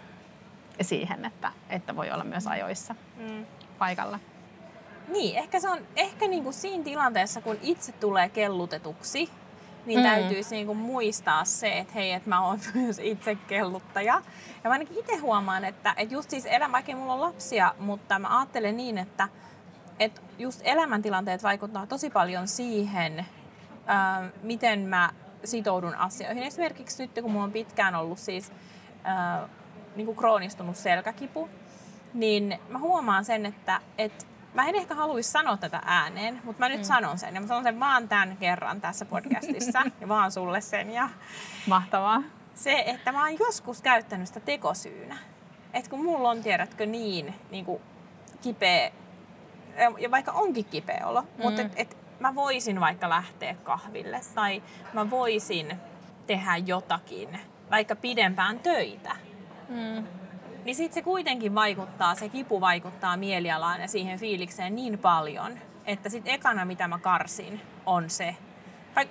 siihen, 0.81 1.25
että, 1.25 1.51
että 1.69 1.95
voi 1.95 2.11
olla 2.11 2.23
myös 2.23 2.47
ajoissa 2.47 2.95
mm. 3.17 3.45
paikalla. 3.77 4.19
Niin, 5.11 5.37
ehkä 5.37 5.59
se 5.59 5.69
on 5.69 5.79
ehkä 5.95 6.27
niinku 6.27 6.51
siinä 6.51 6.83
tilanteessa, 6.83 7.41
kun 7.41 7.57
itse 7.61 7.91
tulee 7.91 8.29
kellutetuksi, 8.29 9.29
niin 9.85 9.99
mm. 9.99 10.03
täytyisi 10.03 10.55
niinku 10.55 10.73
muistaa 10.73 11.45
se, 11.45 11.77
että 11.77 11.93
hei, 11.93 12.11
että 12.11 12.29
mä 12.29 12.45
oon 12.45 12.59
myös 12.73 12.99
itse 12.99 13.35
kelluttaja. 13.35 14.21
Ja 14.63 14.69
mä 14.69 14.71
ainakin 14.71 14.99
itse 14.99 15.15
huomaan, 15.15 15.65
että, 15.65 15.93
että 15.97 16.13
just 16.13 16.29
siis 16.29 16.45
elämä, 16.45 16.71
vaikka 16.71 16.95
mulla 16.95 17.13
on 17.13 17.21
lapsia, 17.21 17.75
mutta 17.79 18.19
mä 18.19 18.39
ajattelen 18.39 18.77
niin, 18.77 18.97
että, 18.97 19.29
että 19.99 20.21
just 20.39 20.61
elämäntilanteet 20.63 21.43
vaikuttaa 21.43 21.87
tosi 21.87 22.09
paljon 22.09 22.47
siihen, 22.47 23.25
ää, 23.85 24.29
miten 24.43 24.79
mä 24.79 25.09
sitoudun 25.43 25.95
asioihin. 25.95 26.43
Esimerkiksi 26.43 27.03
nyt, 27.03 27.11
kun 27.21 27.31
mulla 27.31 27.45
on 27.45 27.51
pitkään 27.51 27.95
ollut 27.95 28.19
siis 28.19 28.51
ää, 29.03 29.49
niin 29.95 30.05
kuin 30.05 30.17
kroonistunut 30.17 30.75
selkäkipu, 30.75 31.49
niin 32.13 32.59
mä 32.69 32.79
huomaan 32.79 33.25
sen, 33.25 33.45
että, 33.45 33.81
että 33.97 34.25
mä 34.53 34.65
en 34.65 34.75
ehkä 34.75 34.95
haluaisi 34.95 35.31
sanoa 35.31 35.57
tätä 35.57 35.81
ääneen, 35.85 36.41
mutta 36.43 36.59
mä 36.59 36.69
nyt 36.69 36.79
mm. 36.79 36.83
sanon 36.83 37.17
sen. 37.17 37.35
Ja 37.35 37.41
mä 37.41 37.47
sanon 37.47 37.63
sen 37.63 37.79
vaan 37.79 38.07
tämän 38.07 38.37
kerran 38.37 38.81
tässä 38.81 39.05
podcastissa 39.05 39.83
ja 40.01 40.07
vaan 40.07 40.31
sulle 40.31 40.61
sen. 40.61 40.93
Ja 40.93 41.09
Mahtavaa. 41.67 42.23
Se, 42.55 42.83
että 42.87 43.11
mä 43.11 43.23
oon 43.23 43.39
joskus 43.39 43.81
käyttänyt 43.81 44.27
sitä 44.27 44.39
tekosyynä. 44.39 45.17
Että 45.73 45.89
kun 45.89 46.03
mulla 46.05 46.29
on, 46.29 46.43
tiedätkö, 46.43 46.85
niin, 46.85 47.33
niin 47.51 47.65
kuin 47.65 47.81
kipeä, 48.41 48.91
ja 49.99 50.11
vaikka 50.11 50.31
onkin 50.31 50.65
kipeä 50.65 51.01
olo, 51.05 51.21
mm. 51.21 51.27
mutta 51.37 51.61
et, 51.61 51.71
et 51.75 51.97
mä 52.19 52.35
voisin 52.35 52.79
vaikka 52.79 53.09
lähteä 53.09 53.55
kahville 53.63 54.21
tai 54.35 54.63
mä 54.93 55.09
voisin 55.09 55.77
tehdä 56.27 56.57
jotakin, 56.57 57.39
vaikka 57.71 57.95
pidempään 57.95 58.59
töitä. 58.59 59.15
Mm 59.69 60.20
niin 60.65 60.75
sitten 60.75 60.93
se 60.93 61.01
kuitenkin 61.01 61.55
vaikuttaa, 61.55 62.15
se 62.15 62.29
kipu 62.29 62.61
vaikuttaa 62.61 63.17
mielialaan 63.17 63.81
ja 63.81 63.87
siihen 63.87 64.19
fiilikseen 64.19 64.75
niin 64.75 64.99
paljon, 64.99 65.59
että 65.85 66.09
sitten 66.09 66.33
ekana 66.33 66.65
mitä 66.65 66.87
mä 66.87 66.99
karsin 66.99 67.61
on 67.85 68.09
se, 68.09 68.35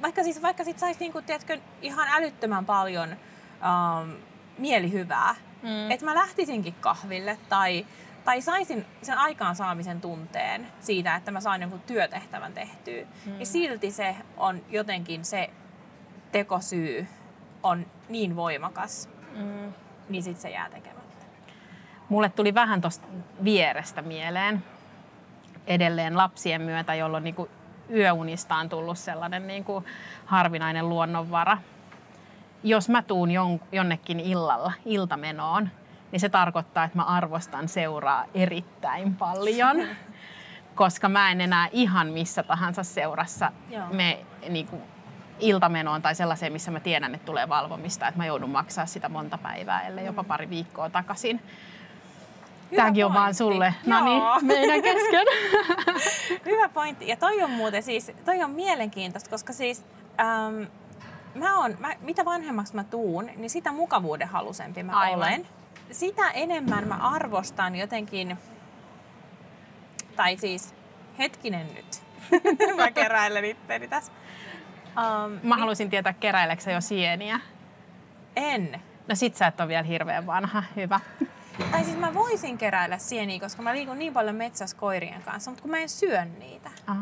vaikka 0.02 0.22
siis 0.22 0.42
vaikka 0.42 0.64
sit 0.64 0.78
saisi 0.78 1.00
niinku, 1.00 1.22
tiedätkö, 1.22 1.58
ihan 1.82 2.08
älyttömän 2.10 2.66
paljon 2.66 3.08
um, 3.10 4.12
mielihyvää, 4.58 5.34
mm. 5.62 5.90
että 5.90 6.06
mä 6.06 6.14
lähtisinkin 6.14 6.74
kahville 6.80 7.38
tai, 7.48 7.86
tai 8.24 8.40
saisin 8.40 8.86
sen 9.02 9.18
aikaansaamisen 9.18 10.00
tunteen 10.00 10.66
siitä, 10.80 11.16
että 11.16 11.30
mä 11.30 11.40
saan 11.40 11.60
jonkun 11.60 11.80
työtehtävän 11.80 12.52
tehtyä, 12.52 13.02
mm. 13.26 13.32
niin 13.32 13.46
silti 13.46 13.90
se 13.90 14.16
on 14.36 14.62
jotenkin 14.68 15.24
se 15.24 15.50
tekosyy 16.32 17.06
on 17.62 17.86
niin 18.08 18.36
voimakas, 18.36 19.08
mm. 19.36 19.72
niin 20.08 20.22
sitten 20.22 20.42
se 20.42 20.50
jää 20.50 20.70
tekemään. 20.70 20.99
Mulle 22.10 22.28
tuli 22.28 22.54
vähän 22.54 22.80
tuosta 22.80 23.06
vierestä 23.44 24.02
mieleen. 24.02 24.64
edelleen 25.66 26.16
lapsien 26.16 26.62
myötä, 26.62 26.94
jolloin 26.94 27.24
niin 27.24 27.34
kuin 27.34 27.50
yöunista 27.90 28.54
on 28.56 28.68
tullut 28.68 28.98
sellainen 28.98 29.46
niin 29.46 29.64
kuin 29.64 29.84
harvinainen 30.26 30.88
luonnonvara. 30.88 31.58
Jos 32.62 32.88
mä 32.88 33.02
tuun 33.02 33.30
jon, 33.30 33.60
jonnekin 33.72 34.20
illalla, 34.20 34.72
iltamenoon, 34.84 35.68
niin 36.12 36.20
se 36.20 36.28
tarkoittaa, 36.28 36.84
että 36.84 36.98
mä 36.98 37.04
arvostan 37.04 37.68
seuraa 37.68 38.24
erittäin 38.34 39.14
paljon. 39.14 39.76
Koska 40.74 41.08
mä 41.08 41.30
en 41.30 41.40
enää 41.40 41.68
ihan 41.72 42.06
missä 42.06 42.42
tahansa 42.42 42.82
seurassa 42.82 43.52
Joo. 43.70 43.86
me 43.90 44.24
niin 44.48 44.66
kuin, 44.66 44.82
iltamenoon 45.40 46.02
tai 46.02 46.14
sellaiseen, 46.14 46.52
missä 46.52 46.70
mä 46.70 46.80
tiedän, 46.80 47.14
että 47.14 47.26
tulee 47.26 47.48
valvomista, 47.48 48.08
että 48.08 48.18
mä 48.18 48.26
joudun 48.26 48.50
maksaa 48.50 48.86
sitä 48.86 49.08
monta 49.08 49.38
päivää, 49.38 49.82
ellei 49.82 50.06
jopa 50.06 50.24
pari 50.24 50.50
viikkoa 50.50 50.90
takaisin. 50.90 51.42
Tämäkin 52.76 53.06
on 53.06 53.14
vaan 53.14 53.34
sulle. 53.34 53.74
No 53.86 54.04
niin, 54.04 54.22
meidän 54.42 54.82
kesken. 54.82 55.26
Hyvä 56.52 56.68
pointti. 56.68 57.08
Ja 57.08 57.16
toi 57.16 57.42
on 57.42 57.50
muuten 57.50 57.82
siis, 57.82 58.12
toi 58.24 58.42
on 58.42 58.50
mielenkiintoista, 58.50 59.30
koska 59.30 59.52
siis 59.52 59.84
ähm, 60.20 60.62
mä 61.34 61.58
on, 61.58 61.76
mä, 61.78 61.94
mitä 62.00 62.24
vanhemmaksi 62.24 62.74
mä 62.74 62.84
tuun, 62.84 63.30
niin 63.36 63.50
sitä 63.50 63.72
mukavuuden 63.72 64.28
halusempi 64.28 64.82
mä 64.82 64.92
Aivan. 64.92 65.18
olen. 65.18 65.46
Sitä 65.90 66.30
enemmän 66.30 66.88
mä 66.88 66.94
arvostan 66.94 67.76
jotenkin, 67.76 68.38
tai 70.16 70.36
siis 70.36 70.74
hetkinen 71.18 71.66
nyt, 71.74 72.02
mä 72.76 72.90
keräilen 72.90 73.44
itteni 73.44 73.88
tässä. 73.88 74.12
Um, 75.24 75.38
Mä 75.42 75.56
haluaisin 75.56 75.90
tietää, 75.90 76.12
keräileksä 76.12 76.70
jo 76.70 76.80
sieniä. 76.80 77.40
en. 78.36 78.80
No 79.08 79.14
sit 79.14 79.34
sä 79.36 79.46
et 79.46 79.60
ole 79.60 79.68
vielä 79.68 79.82
hirveän 79.82 80.26
vanha. 80.26 80.62
Hyvä. 80.76 81.00
Tai 81.70 81.84
siis 81.84 81.96
mä 81.96 82.14
voisin 82.14 82.58
keräillä 82.58 82.98
sieniä, 82.98 83.40
koska 83.40 83.62
mä 83.62 83.72
liikun 83.72 83.98
niin 83.98 84.12
paljon 84.12 84.36
metsässä 84.36 84.76
koirien 84.76 85.22
kanssa, 85.22 85.50
mutta 85.50 85.62
kun 85.62 85.70
mä 85.70 85.78
en 85.78 85.88
syö 85.88 86.24
niitä. 86.24 86.70
Aa. 86.86 86.96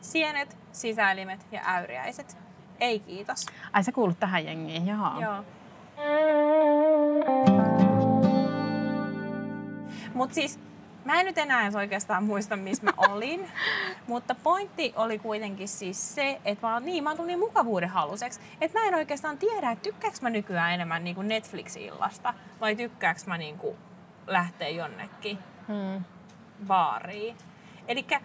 Sienet, 0.00 0.56
sisäelimet 0.72 1.46
ja 1.52 1.60
äyriäiset. 1.66 2.36
Ei 2.80 3.00
kiitos. 3.00 3.46
Ai 3.72 3.84
sä 3.84 3.92
kuulut 3.92 4.20
tähän 4.20 4.44
jengiin, 4.44 4.86
joo. 4.86 5.20
Joo. 5.20 5.44
Mutta 10.14 10.34
siis 10.34 10.60
mä 11.08 11.20
en 11.20 11.26
nyt 11.26 11.38
enää 11.38 11.62
edes 11.62 11.74
oikeastaan 11.74 12.24
muista, 12.24 12.56
missä 12.56 12.84
mä 12.84 12.92
olin. 12.96 13.50
mutta 14.06 14.34
pointti 14.34 14.92
oli 14.96 15.18
kuitenkin 15.18 15.68
siis 15.68 16.14
se, 16.14 16.40
että 16.44 16.66
mä 16.66 16.80
niin, 16.80 17.04
mä 17.04 17.10
oon 17.10 17.16
tullut 17.16 17.26
niin 17.26 17.38
mukavuuden 17.38 17.88
haluseksi, 17.88 18.40
että 18.60 18.78
mä 18.78 18.84
en 18.86 18.94
oikeastaan 18.94 19.38
tiedä, 19.38 19.70
että 19.70 19.82
tykkääks 19.82 20.22
mä 20.22 20.30
nykyään 20.30 20.72
enemmän 20.74 21.04
niin 21.04 21.14
kuin 21.16 21.28
Netflix-illasta 21.28 22.34
vai 22.60 22.76
tykkääks 22.76 23.26
mä 23.26 23.38
niin 23.38 23.58
kuin 23.58 23.76
lähteä 24.26 24.68
jonnekin 24.68 25.38
Hmm. 25.68 26.04
baariin. 26.66 27.36
Elikkä, 27.88 28.20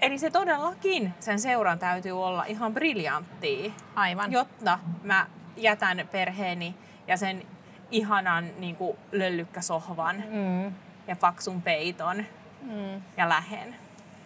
eli 0.00 0.18
se 0.18 0.30
todellakin, 0.30 1.14
sen 1.20 1.38
seuran 1.40 1.78
täytyy 1.78 2.24
olla 2.24 2.44
ihan 2.44 2.74
briljanttia, 2.74 3.72
Aivan. 3.94 4.32
jotta 4.32 4.78
mä 5.02 5.26
jätän 5.56 6.08
perheeni 6.12 6.74
ja 7.06 7.16
sen 7.16 7.42
ihanan 7.90 8.44
niin 8.58 8.76
kuin 8.76 8.98
löllykkäsohvan 9.12 10.24
Mm. 10.30 10.72
Ja 11.08 11.16
paksun 11.16 11.62
peiton 11.62 12.24
Mm. 12.62 13.02
ja 13.16 13.28
lähen. 13.28 13.76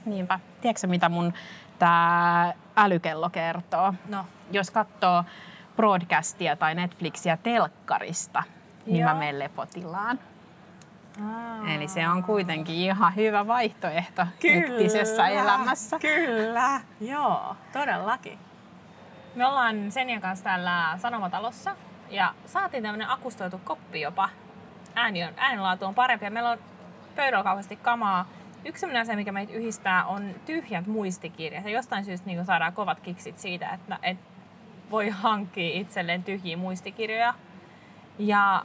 Niinpä. 0.05 0.41
Tiedätkö 0.61 0.87
mitä 0.87 1.09
mun 1.09 1.35
tää 1.79 2.53
älykello 2.77 3.31
kertoo? 3.31 3.95
No, 4.09 4.25
Jos 4.51 4.71
katsoo 4.71 5.25
broadcastia 5.77 6.57
tai 6.57 6.75
Netflixiä 6.75 7.37
telkkarista, 7.37 8.43
niin 8.87 9.05
mä 9.05 9.11
Joo. 9.11 9.19
menen 9.19 9.39
lepotilaan. 9.39 10.19
Aa. 11.25 11.75
Eli 11.75 11.89
se 11.89 12.09
on 12.09 12.23
kuitenkin 12.23 12.75
ihan 12.77 13.17
hyvä 13.17 13.47
vaihtoehto 13.47 14.27
hektisessä 14.45 15.29
elämässä. 15.29 15.99
Kyllä, 15.99 16.81
joo, 17.01 17.57
todellakin. 17.73 18.39
Me 19.35 19.47
ollaan 19.47 19.93
Senjan 19.93 20.21
kanssa 20.21 20.45
täällä 20.45 20.95
Sanomatalossa 20.99 21.77
ja 22.11 22.35
saatiin 22.47 22.83
tämmönen 22.83 23.11
akustoitu 23.11 23.61
koppi 23.65 24.01
jopa. 24.01 24.29
Ääni 24.95 25.25
on, 25.25 25.33
äänenlaatu 25.37 25.85
on 25.85 25.95
parempi 25.95 26.25
ja 26.25 26.31
meillä 26.31 26.51
on 26.51 26.59
pöydällä 27.17 27.45
kauheasti 27.45 27.77
kamaa. 27.77 28.29
Yksi 28.65 28.81
sellainen 28.81 29.03
asia, 29.03 29.17
mikä 29.17 29.33
meitä 29.33 29.53
yhdistää, 29.53 30.05
on 30.05 30.35
tyhjät 30.47 30.87
muistikirjat. 30.87 31.65
Ja 31.65 31.71
jostain 31.71 32.05
syystä 32.05 32.27
niin 32.27 32.45
saadaan 32.45 32.73
kovat 32.73 33.01
kiksit 33.01 33.39
siitä, 33.39 33.69
että, 33.69 33.99
että 34.03 34.25
voi 34.91 35.09
hankkia 35.09 35.81
itselleen 35.81 36.23
tyhjiä 36.23 36.57
muistikirjoja. 36.57 37.35
Ja 38.19 38.65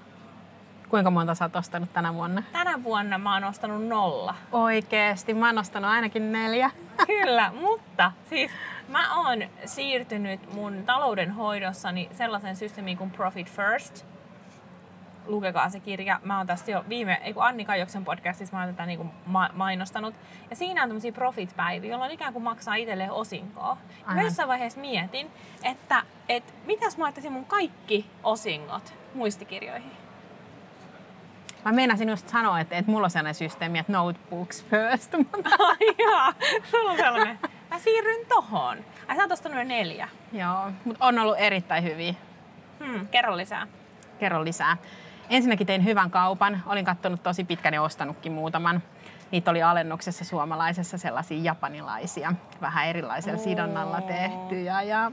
Kuinka 0.90 1.12
monta 1.12 1.36
sä 1.36 1.46
oot 1.46 1.56
ostanut 1.56 1.94
tänä 1.94 2.14
vuonna? 2.14 2.44
tänä 2.52 2.84
vuonna 2.84 3.18
mä 3.18 3.34
oon 3.34 3.44
ostanut 3.44 3.88
nolla. 3.88 4.36
Oikeesti, 4.52 5.34
mä 5.34 5.46
oon 5.46 5.58
ostanut 5.58 5.92
ainakin 5.92 6.32
neljä. 6.32 6.72
Kyllä, 7.08 7.52
mutta 7.62 8.12
siis 8.30 8.52
mä 8.88 9.16
oon 9.16 9.44
siirtynyt 9.66 10.54
mun 10.54 10.84
taloudenhoidossani 10.86 12.10
sellaisen 12.12 12.56
systeemiin 12.56 12.98
kuin 12.98 13.12
Profit 13.12 13.52
First. 13.52 14.06
Lukekaa 15.28 15.70
se 15.70 15.80
kirja. 15.80 16.20
Mä 16.24 16.38
oon 16.38 16.48
tästä 16.48 16.72
jo 16.72 16.86
viime, 16.90 17.22
ei 17.24 17.34
kun 17.34 17.44
Anni 17.44 17.66
Kajoksen 17.66 18.06
podcastissa 18.06 18.56
mä 18.58 18.64
oon 18.64 18.74
tätä 18.76 18.86
niin 18.86 19.12
ma- 19.26 19.50
mainostanut. 19.54 20.16
Ja 20.50 20.56
siinä 20.56 20.84
on 20.84 20.90
tämmöisiä 20.90 21.12
profit-päiviä, 21.12 21.92
jolloin 21.92 22.12
ikään 22.12 22.34
kuin 22.34 22.44
maksaa 22.44 22.76
itselleen 22.76 23.12
osinkoa. 23.12 23.78
Ja 24.10 24.16
mä 24.16 24.22
jossain 24.22 24.50
vaiheessa 24.50 24.80
mietin, 24.80 25.32
että 25.64 26.04
et, 26.30 26.54
mitäs 26.66 26.98
mä 26.98 27.04
laittaisin 27.04 27.32
mun 27.32 27.46
kaikki 27.46 28.06
osingot 28.24 28.94
muistikirjoihin. 29.14 29.92
Mä 31.66 31.72
meinasin 31.72 32.10
just 32.10 32.28
sanoa, 32.30 32.60
että, 32.60 32.76
että 32.78 32.92
mulla 32.92 33.06
on 33.06 33.12
sellainen 33.12 33.36
systeemi, 33.36 33.80
että 33.80 33.92
notebooks 33.92 34.66
first. 34.66 35.14
mutta- 35.18 35.50
Ai 35.70 35.96
jaa, 36.12 36.34
sulla 36.72 36.92
on 36.92 36.98
sellainen. 36.98 37.40
Mä 37.70 37.80
siirryn 37.80 38.26
tohon. 38.30 38.78
Ai 39.08 39.16
sä 39.16 39.22
oot 39.22 39.32
ostanut 39.32 39.68
neljä. 39.68 40.08
Joo, 40.34 40.72
mutta 40.86 41.06
on 41.06 41.20
ollut 41.20 41.36
erittäin 41.38 41.84
hyviä. 41.84 42.14
Hmm, 42.86 43.08
kerro 43.08 43.38
lisää. 43.38 43.68
Kerro 44.20 44.44
lisää. 44.44 44.78
Ensinnäkin 45.30 45.68
tein 45.68 45.86
hyvän 45.86 46.12
kaupan. 46.12 46.64
Olin 46.66 46.86
katsonut 46.86 47.24
tosi 47.24 47.44
pitkän 47.44 47.74
ja 47.74 47.82
ostanutkin 47.82 48.32
muutaman. 48.32 48.84
Niitä 49.32 49.52
oli 49.52 49.64
alennuksessa 49.64 50.26
suomalaisessa 50.26 50.98
sellaisia 50.98 51.42
japanilaisia, 51.42 52.34
vähän 52.62 52.88
erilaisella 52.88 53.38
sidonnalla 53.40 54.02
tehtyjä 54.02 54.82
ja 54.82 55.12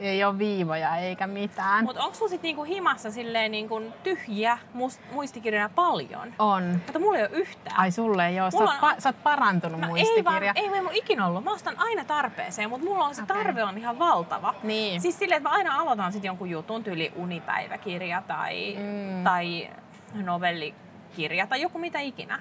ei 0.00 0.24
ole 0.24 0.38
viivoja 0.38 0.96
eikä 0.96 1.26
mitään. 1.26 1.84
Mutta 1.84 2.02
onko 2.02 2.14
sulla 2.14 2.28
sit 2.30 2.42
niinku 2.42 2.64
himassa 2.64 3.10
silleen 3.10 3.50
niinku 3.50 3.82
tyhjiä 4.02 4.58
must- 4.74 5.12
muistikirjoja 5.12 5.68
paljon? 5.74 6.34
on. 6.38 6.62
Mutta 6.72 6.98
mulla 6.98 7.18
ei 7.18 7.22
ole 7.24 7.30
yhtään. 7.32 7.76
Ai 7.80 7.90
sulle 7.90 8.28
ei 8.28 8.40
ole. 8.40 8.50
Sä, 8.50 8.58
on- 8.58 8.68
pa- 8.68 9.00
sä 9.00 9.08
oot 9.08 9.22
parantunut 9.22 9.80
No 9.80 9.86
ei 9.86 10.24
vaan, 10.24 10.42
muistikirja. 10.42 10.52
ei 10.56 10.68
mulla 10.80 10.90
ikinä 10.94 11.26
ollut. 11.26 11.44
Mä 11.44 11.52
ostan 11.52 11.74
aina 11.78 12.04
tarpeeseen, 12.04 12.70
mutta 12.70 12.86
mulla 12.86 13.04
on 13.04 13.14
se 13.14 13.22
Okei. 13.22 13.36
tarve 13.36 13.64
on 13.64 13.78
ihan 13.78 13.98
valtava. 13.98 14.54
Niin. 14.62 15.00
Siis 15.00 15.18
silleen, 15.18 15.36
että 15.36 15.48
mä 15.48 15.54
aina 15.56 15.76
aloitan 15.78 16.12
sit 16.12 16.24
jonkun 16.24 16.50
jutun, 16.50 16.84
tyyli 16.84 17.12
unipäiväkirja 17.16 18.22
tai, 18.26 18.76
Mm. 18.78 19.24
tai 19.24 19.70
novellikirja 20.14 21.46
tai 21.46 21.60
joku 21.62 21.78
mitä 21.78 22.00
ikinä. 22.00 22.40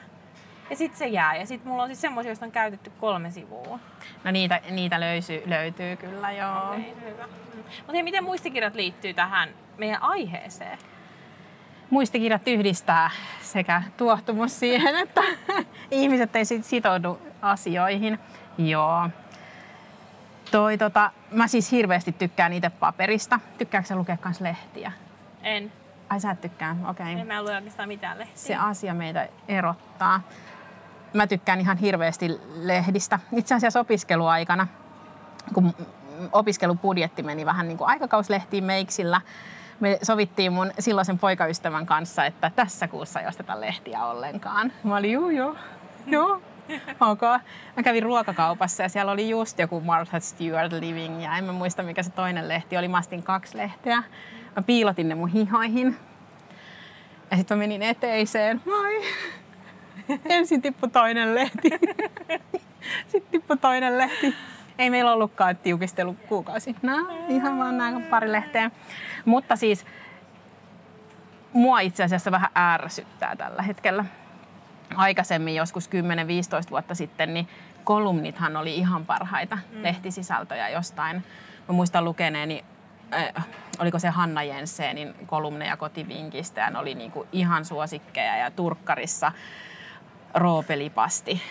Ja 0.70 0.76
sitten 0.76 1.00
se 1.00 1.08
jää. 1.08 1.36
Ja 1.36 1.46
sitten 1.46 1.70
mulla 1.70 1.84
on 1.84 1.90
siis 1.90 2.02
semmoisia, 2.02 2.30
joista 2.30 2.46
on 2.46 2.52
käytetty 2.52 2.92
kolme 3.00 3.32
sivua. 3.32 3.80
No 4.24 4.32
niitä, 4.32 4.62
niitä 4.70 5.00
löysy, 5.00 5.44
löytyy 5.46 5.96
kyllä, 5.96 6.32
joo. 6.32 6.74
Ei, 6.74 6.96
hyvä. 7.06 7.28
Mutta 7.78 7.94
hei, 7.94 8.04
miten 8.04 8.24
muistikirjat 8.24 8.76
liittyy 8.76 9.14
tähän 9.14 9.50
meidän 9.78 10.04
aiheeseen? 10.04 10.78
Muistikirjat 11.90 12.48
yhdistää 12.48 13.12
sekä 13.42 13.84
tuohtumus 13.98 14.60
siihen, 14.60 14.96
että 15.04 15.22
ihmiset 15.92 16.36
ei 16.36 16.46
sit 16.46 16.66
sitoudu 16.66 17.20
asioihin. 17.42 18.20
Joo. 18.58 19.10
Toi, 20.52 20.78
tota, 20.78 21.12
mä 21.32 21.48
siis 21.48 21.72
hirveästi 21.72 22.12
tykkään 22.12 22.54
itse 22.54 22.70
paperista. 22.70 23.40
Tykkääkö 23.58 23.88
sä 23.88 23.96
lukea 23.96 24.18
kans 24.18 24.42
lehtiä? 24.42 24.92
En. 25.44 25.72
Ai 26.10 26.20
sä 26.20 26.32
et 26.32 26.42
tykkää, 26.42 26.76
okei. 26.90 27.20
En 27.20 27.28
mä 27.28 27.44
lue 27.44 27.56
oikeastaan 27.56 27.88
mitään 27.88 28.20
lehtiä. 28.20 28.38
Se 28.38 28.56
asia 28.56 28.94
meitä 28.94 29.28
erottaa. 29.48 30.22
Mä 31.14 31.28
tykkään 31.28 31.60
ihan 31.60 31.78
hirveästi 31.78 32.40
lehdistä. 32.56 33.20
Itse 33.36 33.56
asiassa 33.56 33.80
opiskeluaikana, 33.80 34.68
kun 35.54 35.74
opiskelubudjetti 36.32 37.24
meni 37.24 37.46
vähän 37.46 37.68
niin 37.68 37.78
kuin 37.78 37.90
aikakauslehtiin 37.90 38.64
meiksillä, 38.64 39.22
me 39.80 40.00
sovittiin 40.04 40.54
mun 40.54 40.72
silloisen 40.80 41.20
poikaystävän 41.20 41.86
kanssa, 41.86 42.26
että 42.26 42.52
tässä 42.56 42.88
kuussa 42.88 43.20
ei 43.20 43.28
osteta 43.28 43.62
lehtiä 43.62 44.06
ollenkaan. 44.06 44.72
Mä 44.84 44.98
olin, 44.98 45.12
juu, 45.12 45.30
joo, 45.30 45.56
joo. 46.08 46.42
Ok. 47.00 47.22
Mä 47.78 47.84
kävin 47.84 48.04
ruokakaupassa 48.04 48.84
ja 48.84 48.90
siellä 48.90 49.12
oli 49.12 49.30
just 49.30 49.60
joku 49.60 49.82
Martha 49.82 50.20
Stewart 50.20 50.74
Living 50.74 51.24
ja 51.24 51.38
en 51.38 51.44
mä 51.44 51.52
muista 51.52 51.84
mikä 51.84 52.04
se 52.04 52.10
toinen 52.10 52.48
lehti 52.48 52.78
oli. 52.78 52.88
Mä 52.88 52.98
astin 52.98 53.24
kaksi 53.24 53.58
lehteä. 53.58 54.04
Mä 54.56 54.62
piilotin 54.66 55.10
ne 55.10 55.16
mun 55.16 55.30
hihoihin. 55.30 55.98
Ja 57.32 57.38
sitten 57.38 57.58
mä 57.58 57.64
menin 57.64 57.84
eteiseen. 57.84 58.62
Moi. 58.66 59.02
Ensin 60.30 60.62
tippui 60.62 60.90
toinen 60.90 61.36
lehti. 61.36 61.70
Sitten 63.08 63.32
tippui 63.32 63.58
toinen 63.58 63.98
lehti. 63.98 64.36
Ei 64.78 64.90
meillä 64.90 65.14
ollutkaan 65.14 65.58
tiukistelu 65.58 66.14
kuukausi. 66.14 66.76
No, 66.82 66.94
ihan 67.28 67.58
vaan 67.58 67.78
nämä 67.78 68.00
pari 68.10 68.32
lehteä. 68.32 68.72
Mutta 69.26 69.56
siis 69.56 69.86
mua 71.54 71.80
itse 71.80 72.04
asiassa 72.04 72.32
vähän 72.32 72.50
ärsyttää 72.58 73.36
tällä 73.36 73.62
hetkellä. 73.62 74.06
aikaisemmin, 74.96 75.56
joskus 75.56 75.90
10-15 76.68 76.70
vuotta 76.70 76.96
sitten, 76.96 77.34
niin 77.34 77.48
kolumnithan 77.84 78.58
oli 78.58 78.76
ihan 78.76 79.06
parhaita 79.06 79.56
mm. 79.56 79.84
lehtisisältöjä 79.84 80.70
jostain. 80.70 81.24
Mä 81.68 81.74
muistan 81.74 82.06
lukeneeni, 82.06 82.66
äh, 83.14 83.48
oliko 83.80 84.00
se 84.00 84.10
Hanna 84.10 84.44
Jenssenin 84.44 85.14
kolumneja 85.26 85.78
kotivinkistä, 85.78 86.62
ja 86.62 86.70
ne 86.70 86.80
oli 86.80 86.96
niinku 86.96 87.28
ihan 87.32 87.66
suosikkeja 87.66 88.38
ja 88.38 88.52
Turkkarissa 88.52 89.32
Roopelipasti 90.34 91.42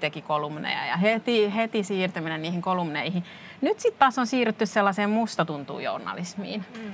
teki 0.00 0.22
kolumneja 0.22 0.86
ja 0.86 0.96
heti, 0.96 1.54
heti 1.54 1.84
siirtyminen 1.84 2.42
niihin 2.42 2.62
kolumneihin. 2.62 3.24
Nyt 3.60 3.80
sitten 3.80 3.98
taas 3.98 4.18
on 4.18 4.26
siirrytty 4.26 4.66
sellaiseen 4.66 5.10
musta 5.10 5.44
tuntuu 5.44 5.78
journalismiin. 5.78 6.64
Mm. 6.76 6.92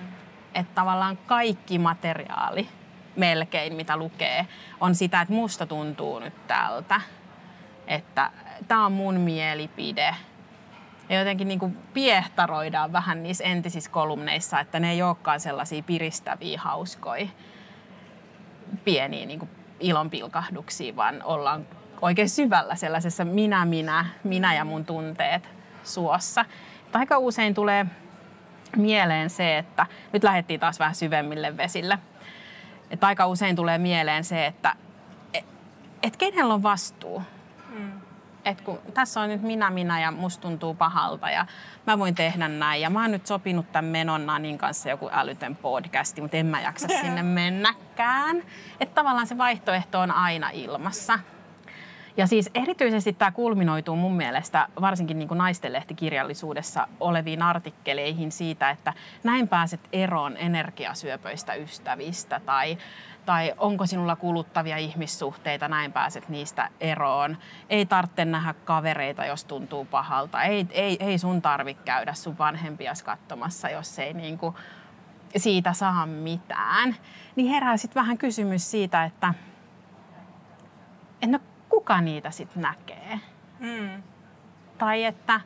Että 0.55 0.75
tavallaan 0.75 1.19
kaikki 1.27 1.79
materiaali 1.79 2.69
melkein, 3.17 3.75
mitä 3.75 3.97
lukee, 3.97 4.47
on 4.81 4.95
sitä, 4.95 5.21
että 5.21 5.35
musta 5.35 5.67
tuntuu 5.67 6.19
nyt 6.19 6.47
tältä. 6.47 7.01
Että 7.87 8.31
tämä 8.69 8.87
on 8.87 8.93
mun 8.93 9.15
mielipide. 9.15 10.15
Ja 11.09 11.19
jotenkin 11.19 11.49
niin 11.49 11.59
kuin 11.59 11.79
piehtaroidaan 11.95 12.93
vähän 12.93 13.23
niissä 13.23 13.45
entisissä 13.45 13.91
kolumneissa, 13.91 14.61
että 14.61 14.81
ne 14.81 14.91
ei 14.91 15.03
olekaan 15.03 15.41
sellaisia 15.41 15.83
piristäviä, 15.83 16.61
hauskoja, 16.61 17.29
pieniä 18.85 19.27
niin 19.27 19.39
kuin 19.39 19.51
ilonpilkahduksia, 19.81 20.97
vaan 20.97 21.23
ollaan 21.25 21.67
oikein 22.03 22.29
syvällä 22.29 22.75
sellaisessa 22.75 23.25
minä, 23.25 23.65
minä, 23.65 24.07
minä 24.25 24.55
ja 24.55 24.65
mun 24.65 24.85
tunteet 24.85 25.49
suossa. 25.85 26.45
Aika 26.93 27.19
usein 27.19 27.55
tulee 27.55 27.87
mieleen 28.77 29.31
se, 29.31 29.59
että 29.59 29.87
nyt 30.13 30.25
lähdettiin 30.25 30.61
taas 30.61 30.79
vähän 30.79 30.95
syvemmille 30.95 31.57
vesille. 31.57 31.99
Että 32.91 33.07
aika 33.07 33.27
usein 33.27 33.57
tulee 33.57 33.79
mieleen 33.79 34.25
se, 34.25 34.47
että 34.47 34.77
et, 35.35 35.45
et 36.03 36.17
kenellä 36.17 36.55
on 36.55 36.63
vastuu. 36.63 37.23
Mm. 38.49 38.53
Et 38.53 38.61
kun 38.61 38.79
tässä 38.95 39.21
on 39.21 39.29
nyt 39.29 39.43
minä, 39.43 39.71
minä 39.71 40.01
ja 40.01 40.11
musta 40.11 40.43
tuntuu 40.43 40.75
pahalta 40.75 41.31
ja 41.31 41.47
mä 41.87 41.99
voin 41.99 42.15
tehdä 42.15 42.49
näin. 42.49 42.83
Ja 42.83 42.91
mä 42.91 43.03
oon 43.03 43.11
nyt 43.11 43.27
sopinut 43.27 43.73
tämän 43.73 43.91
Menon 43.91 44.27
Nanin 44.27 44.59
kanssa 44.59 44.89
joku 44.89 45.09
älytön 45.13 45.57
podcasti, 45.57 46.21
mutta 46.21 46.37
en 46.37 46.47
mä 46.47 46.61
jaksa 46.61 46.89
sinne 47.01 47.23
mennäkään. 47.23 48.43
Että 48.81 48.95
tavallaan 48.95 49.27
se 49.27 49.39
vaihtoehto 49.39 50.01
on 50.01 50.11
aina 50.11 50.51
ilmassa. 50.51 51.19
Ja 52.17 52.27
siis 52.27 52.51
erityisesti 52.55 53.13
tämä 53.13 53.31
kulminoituu 53.31 53.97
mun 53.97 54.17
mielestä 54.17 54.69
varsinkin 54.81 55.19
niin 55.19 55.29
kuin 55.29 55.39
naistenlehtikirjallisuudessa 55.39 56.89
oleviin 57.01 57.43
artikkeleihin 57.43 58.33
siitä, 58.33 58.71
että 58.71 58.93
näin 59.23 59.49
pääset 59.49 59.81
eroon 59.93 60.37
energiasyöpöistä 60.37 61.55
ystävistä 61.55 62.41
tai, 62.47 62.79
tai 63.29 63.55
onko 63.59 63.87
sinulla 63.87 64.17
kuluttavia 64.17 64.77
ihmissuhteita, 64.77 65.69
näin 65.69 65.93
pääset 65.93 66.29
niistä 66.29 66.71
eroon. 66.81 67.39
Ei 67.71 67.87
tarvitse 67.87 68.25
nähdä 68.25 68.55
kavereita, 68.65 69.25
jos 69.25 69.45
tuntuu 69.45 69.85
pahalta. 69.85 70.43
Ei, 70.43 70.67
ei, 70.71 70.97
ei 71.01 71.19
sun 71.19 71.43
tarvitse 71.43 71.83
käydä 71.83 72.15
sun 72.15 72.39
vanhempia 72.39 72.93
katsomassa, 73.05 73.71
jos 73.71 73.99
ei 73.99 74.15
niin 74.15 74.39
kuin 74.39 74.55
siitä 75.37 75.73
saa 75.73 76.07
mitään. 76.07 76.97
Niin 77.37 77.51
herää 77.51 77.77
sitten 77.77 78.01
vähän 78.01 78.19
kysymys 78.19 78.71
siitä, 78.71 79.05
että, 79.05 79.35
että 81.23 81.39
no 81.39 81.39
kuka 81.69 82.01
niitä 82.01 82.31
sitten 82.31 82.63
näkee. 82.63 83.21
Mm. 83.59 84.03
Tai 84.79 85.05
että 85.05 85.41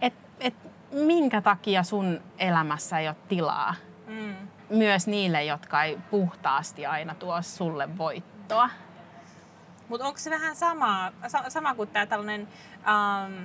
et, 0.00 0.14
et, 0.40 0.54
minkä 0.92 1.40
takia 1.40 1.82
sun 1.82 2.20
elämässä 2.38 2.98
ei 2.98 3.08
ole 3.08 3.16
tilaa 3.28 3.74
mm. 4.06 4.49
Myös 4.70 5.06
niille, 5.06 5.44
jotka 5.44 5.82
ei 5.82 5.98
puhtaasti 6.10 6.86
aina 6.86 7.14
tuo 7.14 7.42
sulle 7.42 7.98
voittoa. 7.98 8.70
Mutta 9.88 10.06
onko 10.06 10.18
se 10.18 10.30
vähän 10.30 10.56
sama, 10.56 11.12
sama 11.48 11.74
kuin 11.74 11.88
tämä 11.88 12.06
tällainen, 12.06 12.48
ähm, 12.88 13.44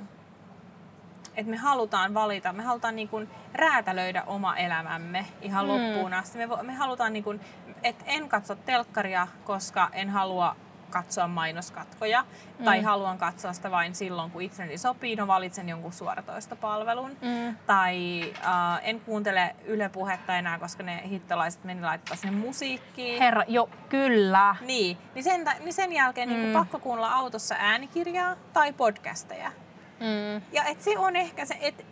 että 1.35 1.51
me 1.51 1.57
halutaan 1.57 2.13
valita, 2.13 2.53
me 2.53 2.63
halutaan 2.63 2.95
niin 2.95 3.09
kun 3.09 3.27
räätälöidä 3.53 4.23
oma 4.23 4.57
elämämme 4.57 5.25
ihan 5.41 5.65
mm. 5.65 5.71
loppuun 5.71 6.13
asti. 6.13 6.37
Me, 6.37 6.47
me 6.61 6.73
halutaan, 6.73 7.13
niin 7.13 7.23
kun, 7.23 7.39
että 7.83 8.05
en 8.07 8.29
katso 8.29 8.55
telkkaria, 8.55 9.27
koska 9.43 9.89
en 9.93 10.09
halua 10.09 10.55
katsoa 10.95 11.27
mainoskatkoja 11.27 12.25
mm. 12.59 12.65
tai 12.65 12.81
haluan 12.81 13.17
katsoa 13.17 13.53
sitä 13.53 13.71
vain 13.71 13.95
silloin, 13.95 14.31
kun 14.31 14.41
itseni 14.41 14.77
sopii, 14.77 15.15
no 15.15 15.27
valitsen 15.27 15.69
jonkun 15.69 15.93
suoratoistopalvelun. 15.93 17.11
Mm. 17.21 17.57
Tai 17.65 18.21
äh, 18.21 18.79
en 18.83 18.99
kuuntele 18.99 19.55
Yle 19.65 19.89
Puhetta 19.89 20.37
enää, 20.37 20.59
koska 20.59 20.83
ne 20.83 21.03
hittolaiset 21.09 21.63
meni 21.63 21.81
laittaa 21.81 22.15
sinne 22.15 22.37
musiikkiin. 22.37 23.19
Herra, 23.19 23.43
jo, 23.47 23.69
kyllä. 23.89 24.55
Niin, 24.61 24.97
niin 25.15 25.23
sen, 25.23 25.45
niin 25.59 25.73
sen 25.73 25.93
jälkeen 25.93 26.29
niin 26.29 26.39
mm. 26.39 26.43
niin 26.43 26.53
pakko 26.53 26.79
kuunnella 26.79 27.13
autossa 27.13 27.55
äänikirjaa 27.59 28.35
tai 28.53 28.73
podcasteja. 28.73 29.51
Mm. 29.99 30.41
Ja 30.51 30.63
et 30.63 30.81
se 30.81 30.97
on 30.97 31.15
ehkä 31.15 31.45
se, 31.45 31.57
että 31.61 31.83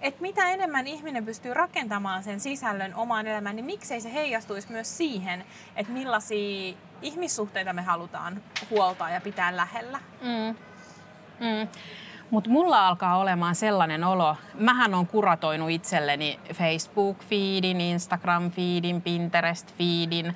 et 0.00 0.20
mitä 0.20 0.48
enemmän 0.48 0.86
ihminen 0.86 1.24
pystyy 1.24 1.54
rakentamaan 1.54 2.22
sen 2.22 2.40
sisällön 2.40 2.94
omaan 2.94 3.26
elämään, 3.26 3.56
niin 3.56 3.66
miksei 3.66 4.00
se 4.00 4.12
heijastuisi 4.12 4.72
myös 4.72 4.96
siihen, 4.96 5.44
että 5.76 5.92
millaisia 5.92 6.76
ihmissuhteita 7.02 7.72
me 7.72 7.82
halutaan 7.82 8.42
huoltaa 8.70 9.10
ja 9.10 9.20
pitää 9.20 9.56
lähellä. 9.56 10.00
Mm. 10.20 10.56
Mm. 11.40 11.68
Mutta 12.30 12.50
mulla 12.50 12.88
alkaa 12.88 13.18
olemaan 13.18 13.54
sellainen 13.54 14.04
olo, 14.04 14.36
mähän 14.54 14.94
on 14.94 15.06
kuratoinut 15.06 15.70
itselleni 15.70 16.40
Facebook-feedin, 16.52 17.80
Instagram-feedin, 17.80 19.02
Pinterest-feedin. 19.02 20.34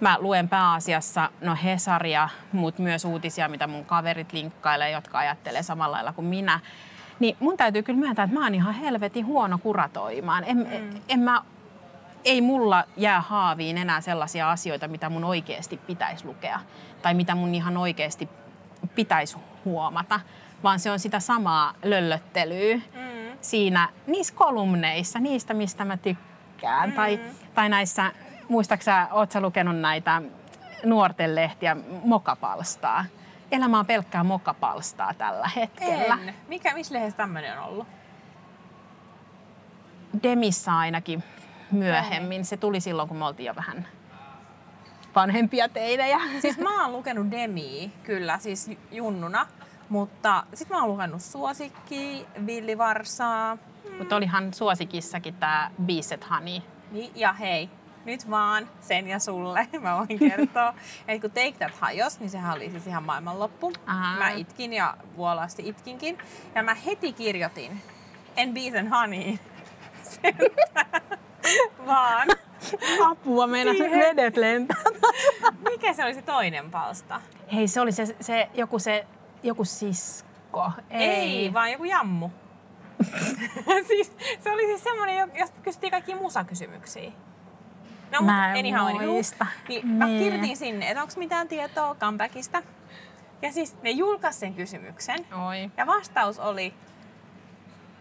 Mä 0.00 0.16
luen 0.20 0.48
pääasiassa 0.48 1.30
no 1.40 1.56
Hesaria, 1.64 2.28
mutta 2.52 2.82
myös 2.82 3.04
uutisia, 3.04 3.48
mitä 3.48 3.66
mun 3.66 3.84
kaverit 3.84 4.32
linkkailee, 4.32 4.90
jotka 4.90 5.18
ajattelee 5.18 5.62
samalla 5.62 5.96
lailla 5.96 6.12
kuin 6.12 6.26
minä. 6.26 6.60
Niin 7.20 7.36
mun 7.40 7.56
täytyy 7.56 7.82
kyllä 7.82 7.98
myöntää, 7.98 8.22
että 8.22 8.38
mä 8.38 8.44
oon 8.44 8.54
ihan 8.54 8.74
helvetin 8.74 9.26
huono 9.26 9.58
kuratoimaan. 9.58 10.44
En, 10.44 10.56
mm. 10.56 11.00
en 11.08 11.20
mä 11.20 11.42
ei 12.24 12.40
mulla 12.40 12.84
jää 12.96 13.20
haaviin 13.20 13.78
enää 13.78 14.00
sellaisia 14.00 14.50
asioita, 14.50 14.88
mitä 14.88 15.08
mun 15.10 15.24
oikeasti 15.24 15.76
pitäisi 15.76 16.24
lukea 16.24 16.60
tai 17.02 17.14
mitä 17.14 17.34
mun 17.34 17.54
ihan 17.54 17.76
oikeasti 17.76 18.28
pitäisi 18.94 19.36
huomata, 19.64 20.20
vaan 20.62 20.80
se 20.80 20.90
on 20.90 20.98
sitä 20.98 21.20
samaa 21.20 21.74
löllöttelyä 21.82 22.76
mm. 22.76 23.38
siinä 23.40 23.88
niissä 24.06 24.34
kolumneissa, 24.34 25.18
niistä 25.18 25.54
mistä 25.54 25.84
mä 25.84 25.96
tykkään. 25.96 26.90
Mm. 26.90 26.96
Tai, 26.96 27.20
tai 27.54 27.68
näissä, 27.68 28.12
muistaaksä, 28.48 29.06
oot 29.10 29.30
sä 29.30 29.40
lukenut 29.40 29.76
näitä 29.76 30.22
nuorten 30.84 31.34
lehtiä 31.34 31.76
Mokapalstaa? 32.04 33.04
Elämä 33.50 33.78
on 33.78 33.86
pelkkää 33.86 34.24
Mokapalstaa 34.24 35.14
tällä 35.14 35.50
hetkellä. 35.56 36.18
En. 36.22 36.34
Mikä, 36.48 36.74
missä 36.74 36.94
lehdessä 36.94 37.16
tämmöinen 37.16 37.58
on 37.58 37.64
ollut? 37.64 37.86
Demissä 40.22 40.76
ainakin 40.76 41.24
myöhemmin. 41.70 42.44
Se 42.44 42.56
tuli 42.56 42.80
silloin, 42.80 43.08
kun 43.08 43.16
me 43.16 43.24
oltiin 43.24 43.46
jo 43.46 43.56
vähän 43.56 43.88
vanhempia 45.14 45.68
teinejä. 45.68 46.20
Siis 46.42 46.58
mä 46.58 46.82
oon 46.82 46.92
lukenut 46.92 47.30
Demi, 47.30 47.92
kyllä, 48.02 48.38
siis 48.38 48.70
junnuna. 48.90 49.46
Mutta 49.88 50.44
sitten 50.54 50.76
mä 50.76 50.82
oon 50.82 50.92
lukenut 50.92 51.22
Suosikki, 51.22 52.26
Villivarsaa. 52.46 53.54
Mm. 53.54 53.94
Mutta 53.98 54.16
olihan 54.16 54.54
Suosikissakin 54.54 55.34
tää 55.34 55.70
Beasted 55.82 56.22
Honey. 56.30 56.60
Niin, 56.90 57.12
ja 57.14 57.32
hei, 57.32 57.70
nyt 58.08 58.30
vaan 58.30 58.68
sen 58.80 59.08
ja 59.08 59.18
sulle, 59.18 59.68
mä 59.80 59.96
voin 59.96 60.18
kertoa. 60.18 60.74
että 61.08 61.28
kun 61.28 61.30
Take 61.30 61.52
That 61.58 61.74
hajos, 61.80 62.20
niin 62.20 62.30
sehän 62.30 62.56
oli 62.56 62.70
siis 62.70 62.86
ihan 62.86 63.02
maailmanloppu. 63.02 63.72
Aha. 63.86 64.18
Mä 64.18 64.30
itkin 64.30 64.72
ja 64.72 64.96
vuolaasti 65.16 65.68
itkinkin. 65.68 66.18
Ja 66.54 66.62
mä 66.62 66.74
heti 66.74 67.12
kirjoitin, 67.12 67.82
en 68.36 68.54
and 68.78 68.88
Honey. 68.88 69.38
vaan 71.86 72.28
Apua, 73.10 73.46
meidän 73.46 73.76
siihen... 73.76 74.00
vedet 74.00 74.36
lentää. 74.36 74.82
Mikä 75.70 75.92
se 75.92 76.04
oli 76.04 76.14
se 76.14 76.22
toinen 76.22 76.70
palsta? 76.70 77.20
Hei, 77.52 77.68
se 77.68 77.80
oli 77.80 77.92
se, 77.92 78.16
se 78.20 78.48
joku 78.54 78.78
se, 78.78 79.06
joku 79.42 79.64
sisko. 79.64 80.70
Ei, 80.90 81.08
Ei 81.08 81.52
vaan 81.52 81.72
joku 81.72 81.84
jammu. 81.84 82.30
siis, 83.88 84.12
se 84.40 84.52
oli 84.52 84.66
siis 84.66 84.84
semmoinen, 84.84 85.30
josta 85.34 85.60
kysyttiin 85.60 85.90
kaikki 85.90 86.14
musakysymyksiä. 86.14 87.12
No, 88.10 88.22
mä 88.22 88.54
en 88.54 88.66
ihan 88.66 89.06
muista. 89.06 89.46
Niin, 89.68 89.86
mä 89.86 90.06
niin. 90.06 90.24
kirjoitin 90.24 90.56
sinne, 90.56 90.90
että 90.90 91.02
onko 91.02 91.14
mitään 91.16 91.48
tietoa 91.48 91.94
comebackista. 91.94 92.62
Ja 93.42 93.52
siis 93.52 93.82
ne 93.82 93.90
julkaisi 93.90 94.38
sen 94.38 94.54
kysymyksen. 94.54 95.26
Oi. 95.46 95.70
Ja 95.76 95.86
vastaus 95.86 96.38
oli 96.38 96.74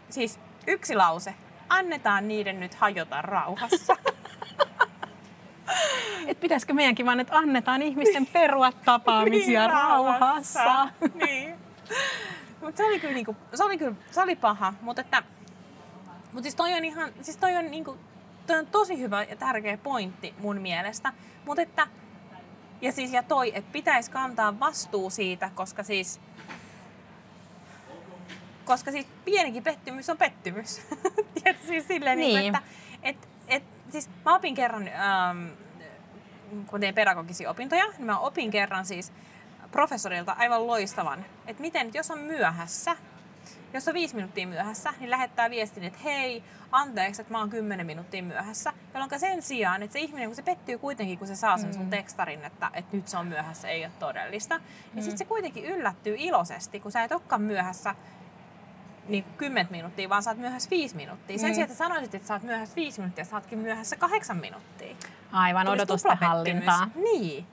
siis 0.10 0.40
yksi 0.68 0.96
lause 0.96 1.34
annetaan 1.70 2.28
niiden 2.28 2.60
nyt 2.60 2.76
hajota 2.76 3.22
rauhassa. 3.22 3.96
Et 6.28 6.40
pitäisikö 6.40 6.74
meidänkin 6.74 7.06
vaan, 7.06 7.20
että 7.20 7.38
annetaan 7.38 7.82
ihmisten 7.82 8.26
perua 8.26 8.72
tapaamisia 8.72 9.62
niin, 9.62 9.70
rauhassa. 9.70 10.64
rauhassa. 10.64 10.90
niin. 11.26 11.56
Mut 12.62 12.78
se 12.78 12.86
oli 12.86 13.00
kyllä, 13.00 13.14
niinku, 13.14 13.36
se 13.54 13.64
oli 13.64 13.78
kyllä 13.78 13.96
se 14.12 14.22
oli 14.22 14.36
paha, 14.36 14.74
mutta 14.82 15.02
että 15.02 15.24
mut 16.34 16.44
siis 16.44 16.56
toi 16.56 16.74
on 16.74 16.86
ihan, 16.86 17.12
siis 17.22 17.38
toi 17.38 17.56
on, 17.58 17.72
niinku, 17.72 17.98
toi 18.48 18.60
on 18.60 18.68
tosi 18.68 19.00
hyvä 19.00 19.24
ja 19.24 19.36
tärkeä 19.36 19.78
pointti 19.78 20.34
mun 20.40 20.62
mielestä. 20.62 21.14
Mutta 21.46 21.62
että 21.62 21.88
Ja 22.82 22.92
siis 22.92 23.12
ja 23.12 23.24
toi, 23.24 23.52
että 23.56 23.72
pitäisi 23.72 24.12
kantaa 24.12 24.60
vastuu 24.60 25.10
siitä, 25.10 25.52
koska 25.56 25.84
siis 25.84 26.20
koska 28.66 28.92
siis 28.92 29.08
pienikin 29.26 29.64
pettymys 29.64 30.10
on 30.10 30.18
pettymys. 30.18 30.82
Tiedätkö, 31.34 31.68
siis 31.68 31.88
silleen, 31.88 32.18
niin. 32.18 32.40
Niin. 32.40 32.56
Että 32.56 32.62
et, 33.04 33.28
et, 33.48 33.64
siis 33.92 34.10
mä 34.26 34.36
opin 34.36 34.56
kerran, 34.56 34.88
ähm, 34.88 35.48
kun 36.68 36.80
tein 36.80 36.96
pedagogisia 36.96 37.50
opintoja, 37.50 37.86
niin 37.86 38.06
mä 38.06 38.20
opin 38.20 38.52
kerran 38.52 38.86
siis 38.86 39.12
professorilta 39.72 40.36
aivan 40.38 40.68
loistavan, 40.68 41.26
että 41.48 41.62
miten, 41.62 41.92
jos 41.94 42.12
on 42.12 42.20
myöhässä, 42.20 42.96
jos 43.74 43.88
on 43.88 43.94
viisi 43.94 44.16
minuuttia 44.16 44.48
myöhässä, 44.48 44.94
niin 45.00 45.10
lähettää 45.10 45.50
viestin, 45.50 45.84
että 45.84 46.00
hei, 46.04 46.44
anteeksi, 46.72 47.22
että 47.22 47.34
mä 47.34 47.40
oon 47.40 47.50
kymmenen 47.50 47.86
minuuttia 47.86 48.24
myöhässä. 48.24 48.74
Jolloin 48.94 49.20
sen 49.20 49.42
sijaan, 49.42 49.84
että 49.84 49.94
se 49.94 50.00
ihminen, 50.00 50.30
kun 50.30 50.36
se 50.36 50.42
pettyy 50.42 50.78
kuitenkin, 50.78 51.18
kun 51.18 51.28
se 51.28 51.36
saa 51.36 51.58
sen 51.58 51.74
sun 51.74 51.90
tekstarin, 51.90 52.46
että, 52.46 52.72
että 52.74 52.98
nyt 52.98 53.08
se 53.08 53.18
on 53.18 53.28
myöhässä, 53.28 53.70
ei 53.70 53.86
ole 53.86 53.92
todellista. 54.00 54.60
Ja 54.96 55.02
sitten 55.02 55.18
se 55.18 55.26
kuitenkin 55.26 55.66
yllättyy 55.66 56.16
iloisesti, 56.18 56.80
kun 56.80 56.92
sä 56.92 57.04
et 57.04 57.12
olekaan 57.12 57.42
myöhässä 57.42 57.96
niin 59.08 59.24
10 59.38 59.68
minuuttia, 59.72 60.10
vaan 60.10 60.24
sä 60.24 60.30
oot 60.30 60.40
myöhässä 60.40 60.70
5 60.70 60.96
minuuttia. 60.96 61.38
Sen 61.38 61.50
Mm. 61.50 61.54
sijaan, 61.54 61.72
että 61.72 61.78
sanoisit, 61.78 62.16
että 62.16 62.28
sä 62.28 62.34
oot 62.34 62.44
myöhässä 62.44 62.76
5 62.76 63.02
minuuttia, 63.02 63.26
sä 63.26 63.36
ootkin 63.36 63.60
myöhässä 63.60 63.96
8 63.96 64.38
minuuttia. 64.38 64.96
Aivan 65.32 65.66
Tulisi 65.66 65.82
odotusten 65.84 66.12
tuplapettymys. 66.18 66.66
hallintaa. 66.66 67.02
Niin. 67.14 67.46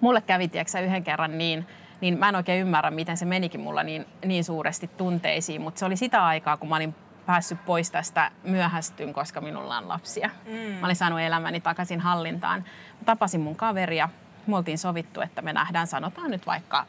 Mulle 0.00 0.20
kävi, 0.20 0.48
tiedätkö, 0.48 0.80
yhden 0.80 1.04
kerran 1.04 1.38
niin, 1.38 1.66
niin 2.02 2.18
mä 2.18 2.28
en 2.28 2.36
oikein 2.36 2.60
ymmärrä, 2.60 2.90
miten 2.90 3.16
se 3.16 3.24
menikin 3.24 3.60
mulla 3.60 3.82
niin, 3.82 4.06
niin 4.24 4.44
suuresti 4.44 4.90
tunteisiin, 4.96 5.60
mutta 5.60 5.78
se 5.78 5.84
oli 5.84 5.96
sitä 5.96 6.26
aikaa, 6.26 6.56
kun 6.56 6.68
mä 6.68 6.76
olin 6.76 6.94
päässyt 7.26 7.64
pois 7.64 7.90
tästä 7.90 8.30
myöhästyn, 8.44 9.12
koska 9.12 9.40
minulla 9.40 9.78
on 9.78 9.88
lapsia. 9.88 10.30
Mm. 10.46 10.52
Mä 10.52 10.86
olin 10.86 10.96
saanut 10.96 11.20
elämäni 11.20 11.60
takaisin 11.60 12.00
hallintaan. 12.00 12.60
Mä 13.00 13.04
tapasin 13.04 13.40
mun 13.40 13.56
kaveria. 13.56 14.08
Me 14.46 14.56
oltiin 14.56 14.78
sovittu, 14.78 15.20
että 15.20 15.42
me 15.42 15.52
nähdään, 15.52 15.86
sanotaan 15.86 16.30
nyt 16.30 16.46
vaikka 16.46 16.86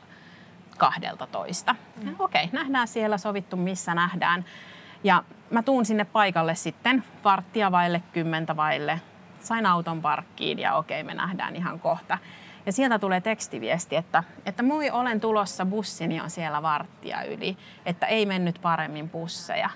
kahdelta 0.78 1.28
toista. 1.28 1.76
Mm. 2.04 2.16
Okei, 2.20 2.44
okay, 2.44 2.60
nähdään 2.60 2.88
siellä, 2.88 3.18
sovittu 3.18 3.58
missä 3.58 3.96
nähdään. 3.96 4.46
Ja 5.04 5.24
mä 5.50 5.64
tuun 5.64 5.86
sinne 5.86 6.06
paikalle 6.06 6.56
sitten 6.56 7.04
varttia 7.24 7.72
vaille, 7.72 8.04
kymmentä 8.14 8.56
vaille. 8.56 9.02
Sain 9.40 9.66
auton 9.66 10.02
parkkiin 10.02 10.60
ja 10.60 10.76
okei, 10.76 11.02
okay, 11.02 11.16
me 11.16 11.22
nähdään 11.22 11.56
ihan 11.56 11.80
kohta. 11.80 12.18
Ja 12.66 12.72
sieltä 12.72 13.00
tulee 13.00 13.22
tekstiviesti, 13.22 13.96
että, 13.96 14.24
että 14.46 14.64
moi, 14.64 14.90
olen 14.90 15.20
tulossa, 15.20 15.66
bussini 15.66 16.22
on 16.22 16.30
siellä 16.30 16.62
varttia 16.62 17.24
yli, 17.24 17.58
että 17.86 18.06
ei 18.06 18.26
mennyt 18.26 18.60
paremmin 18.62 19.10
busseja. 19.10 19.70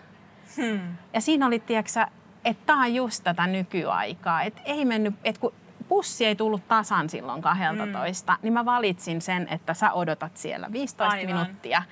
Hmm. 0.58 0.98
Ja 1.14 1.22
siinä 1.22 1.48
oli, 1.48 1.60
tiedätkö, 1.60 2.06
että 2.46 2.64
tämä 2.66 2.82
on 2.82 2.96
just 2.96 3.24
tätä 3.24 3.48
nykyaikaa. 3.48 4.42
Että 4.42 4.62
ei 4.66 4.86
mennyt, 4.86 5.16
että 5.24 5.42
kun 5.42 5.54
bussi 5.90 6.26
ei 6.26 6.36
tullut 6.36 6.68
tasan 6.68 7.10
silloin 7.10 7.42
12, 7.42 8.34
mm. 8.34 8.40
niin 8.42 8.54
mä 8.54 8.66
valitsin 8.66 9.22
sen, 9.22 9.48
että 9.52 9.74
sä 9.74 9.92
odotat 9.92 10.38
siellä 10.38 10.72
15 10.72 11.16
Aivan. 11.16 11.36
minuuttia. 11.36 11.84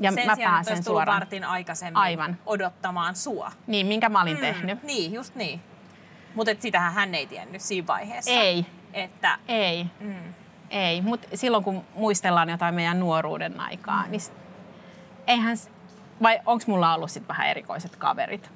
Ja 0.00 0.12
Sen 0.12 0.26
mä 0.26 0.34
sijaan, 0.34 0.60
että 0.60 0.68
pääsen 0.70 0.84
tullut 0.84 0.98
suoraan. 0.98 1.20
vartin 1.20 1.44
aikaisemmin 1.44 1.96
Aivan. 1.96 2.38
odottamaan 2.46 3.16
sua. 3.16 3.52
Niin, 3.66 3.86
minkä 3.86 4.08
mä 4.08 4.22
olin 4.22 4.36
mm. 4.36 4.40
tehnyt. 4.40 4.82
Niin, 4.82 5.12
just 5.12 5.34
niin. 5.34 5.60
Mutta 6.34 6.52
sitähän 6.58 6.92
hän 6.92 7.14
ei 7.14 7.26
tiennyt 7.26 7.60
siinä 7.60 7.86
vaiheessa. 7.86 8.30
Ei, 8.30 8.66
Että, 8.92 9.38
ei, 9.48 9.86
mm. 10.00 10.34
ei. 10.70 11.02
Mutta 11.02 11.28
silloin 11.34 11.64
kun 11.64 11.84
muistellaan 11.94 12.48
jotain 12.48 12.74
meidän 12.74 13.00
nuoruuden 13.00 13.60
aikaa, 13.60 14.06
niin 14.06 14.20
s- 14.20 14.32
eihän... 15.26 15.56
Vai 16.22 16.40
onko 16.46 16.64
mulla 16.66 16.94
ollut 16.94 17.10
sitten 17.10 17.28
vähän 17.28 17.46
erikoiset 17.48 17.96
kaverit? 17.96 18.50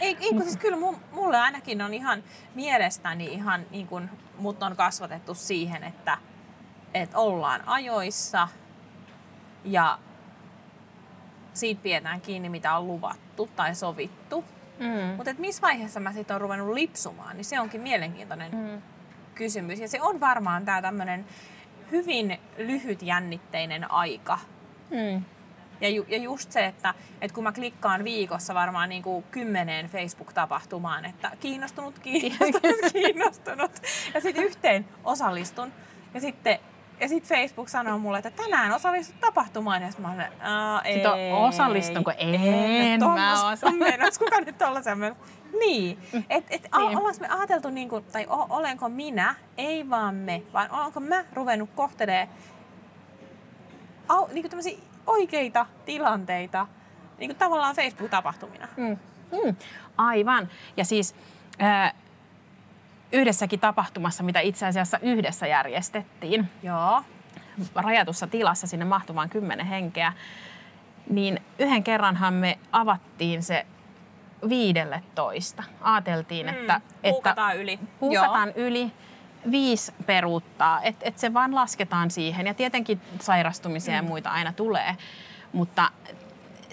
Ei, 0.00 0.16
ei 0.20 0.30
kun 0.30 0.42
siis 0.42 0.56
kyllä 0.56 0.76
mu- 0.76 0.98
mulle 1.12 1.38
ainakin 1.38 1.82
on 1.82 1.94
ihan 1.94 2.22
mielestäni 2.54 3.24
ihan 3.24 3.66
niin 3.70 3.86
kuin 3.86 4.10
mut 4.38 4.62
on 4.62 4.76
kasvatettu 4.76 5.34
siihen, 5.34 5.84
että, 5.84 6.18
että 6.94 7.18
ollaan 7.18 7.60
ajoissa 7.66 8.48
ja 9.64 9.98
siitä 11.52 11.82
pidetään 11.82 12.20
kiinni, 12.20 12.48
mitä 12.48 12.76
on 12.76 12.86
luvattu 12.86 13.50
tai 13.56 13.74
sovittu. 13.74 14.44
Mm. 14.78 15.16
Mutta 15.16 15.30
missä 15.38 15.62
vaiheessa 15.62 16.00
mä 16.00 16.12
sitten 16.12 16.34
on 16.34 16.40
ruvennut 16.40 16.74
lipsumaan, 16.74 17.36
niin 17.36 17.44
se 17.44 17.60
onkin 17.60 17.80
mielenkiintoinen 17.80 18.52
mm. 18.54 18.82
Kysymys. 19.34 19.80
Ja 19.80 19.88
se 19.88 20.02
on 20.02 20.20
varmaan 20.20 20.64
tämä 20.64 20.82
tämmöinen 20.82 21.26
hyvin 21.90 22.38
lyhytjännitteinen 22.58 23.90
aika. 23.90 24.38
Mm. 24.90 25.24
Ja, 25.80 25.88
ju, 25.88 26.06
ja 26.08 26.18
just 26.18 26.52
se, 26.52 26.66
että, 26.66 26.94
että 27.20 27.34
kun 27.34 27.44
mä 27.44 27.52
klikkaan 27.52 28.04
viikossa 28.04 28.54
varmaan 28.54 28.88
niin 28.88 29.02
kuin 29.02 29.24
kymmeneen 29.30 29.86
Facebook-tapahtumaan, 29.86 31.04
että 31.04 31.30
kiinnostunut, 31.40 31.98
kiinnostunut, 31.98 32.80
kiinnostunut. 32.92 33.70
Ja 34.14 34.20
sitten 34.20 34.44
yhteen 34.44 34.86
osallistun. 35.04 35.72
Ja 36.14 36.20
sitten 36.20 36.58
ja 37.00 37.08
sit 37.08 37.24
Facebook 37.24 37.68
sanoo 37.68 37.98
mulle, 37.98 38.18
että 38.18 38.30
tänään 38.30 38.72
osallistut 38.72 39.20
tapahtumaan. 39.20 39.82
Ja 39.82 39.88
mä 39.98 40.12
olen, 40.12 40.42
"Aa, 40.42 40.82
ei. 40.82 41.06
On, 41.06 41.48
osallistunko? 41.48 42.12
En 42.18 43.00
mä 43.04 43.50
osa- 43.52 43.70
Menossa, 43.90 44.18
kuka 44.24 44.40
nyt 44.40 44.58
tollasen? 44.58 44.98
Niin. 45.60 45.98
Et, 46.30 46.44
et, 46.50 46.68
a- 46.72 46.78
Niin. 46.78 46.98
ollaanko 46.98 47.20
me 47.20 47.28
ajateltu, 47.28 47.70
niin 47.70 47.88
kuin, 47.88 48.04
tai 48.04 48.26
o, 48.28 48.46
olenko 48.50 48.88
minä, 48.88 49.34
ei 49.56 49.90
vaan 49.90 50.14
me, 50.14 50.42
vaan 50.52 50.70
olenko 50.70 51.00
mä 51.00 51.24
ruvennut 51.32 51.70
kohtelee 51.74 52.28
au, 54.08 54.26
niin 54.32 54.46
oikeita 55.06 55.66
tilanteita 55.84 56.66
niin 57.18 57.30
kuin 57.30 57.38
tavallaan 57.38 57.76
Facebook-tapahtumina. 57.76 58.68
Mm. 58.76 58.98
Mm. 59.44 59.56
Aivan. 59.96 60.48
Ja 60.76 60.84
siis 60.84 61.14
äh, 61.62 61.94
yhdessäkin 63.12 63.60
tapahtumassa, 63.60 64.22
mitä 64.22 64.40
itse 64.40 64.66
asiassa 64.66 64.98
yhdessä 65.02 65.46
järjestettiin, 65.46 66.48
Joo. 66.62 67.02
rajatussa 67.74 68.26
tilassa 68.26 68.66
sinne 68.66 68.84
mahtumaan 68.84 69.28
kymmenen 69.30 69.66
henkeä, 69.66 70.12
niin 71.10 71.40
yhden 71.58 71.84
kerranhan 71.84 72.34
me 72.34 72.58
avattiin 72.72 73.42
se 73.42 73.66
viidelle 74.48 75.02
toista. 75.14 75.62
Aateltiin, 75.80 76.48
että, 76.48 76.74
että 76.74 77.10
Puukataan 77.10 77.56
yli. 77.56 77.78
puukataan 78.00 78.52
yli, 78.54 78.92
viisi 79.50 79.92
peruuttaa, 80.06 80.82
että 80.82 81.08
et 81.08 81.18
se 81.18 81.34
vaan 81.34 81.54
lasketaan 81.54 82.10
siihen. 82.10 82.46
Ja 82.46 82.54
tietenkin 82.54 83.00
sairastumisia 83.20 83.94
ja 83.94 84.02
muita 84.02 84.30
aina 84.30 84.52
tulee, 84.52 84.96
mutta 85.52 85.90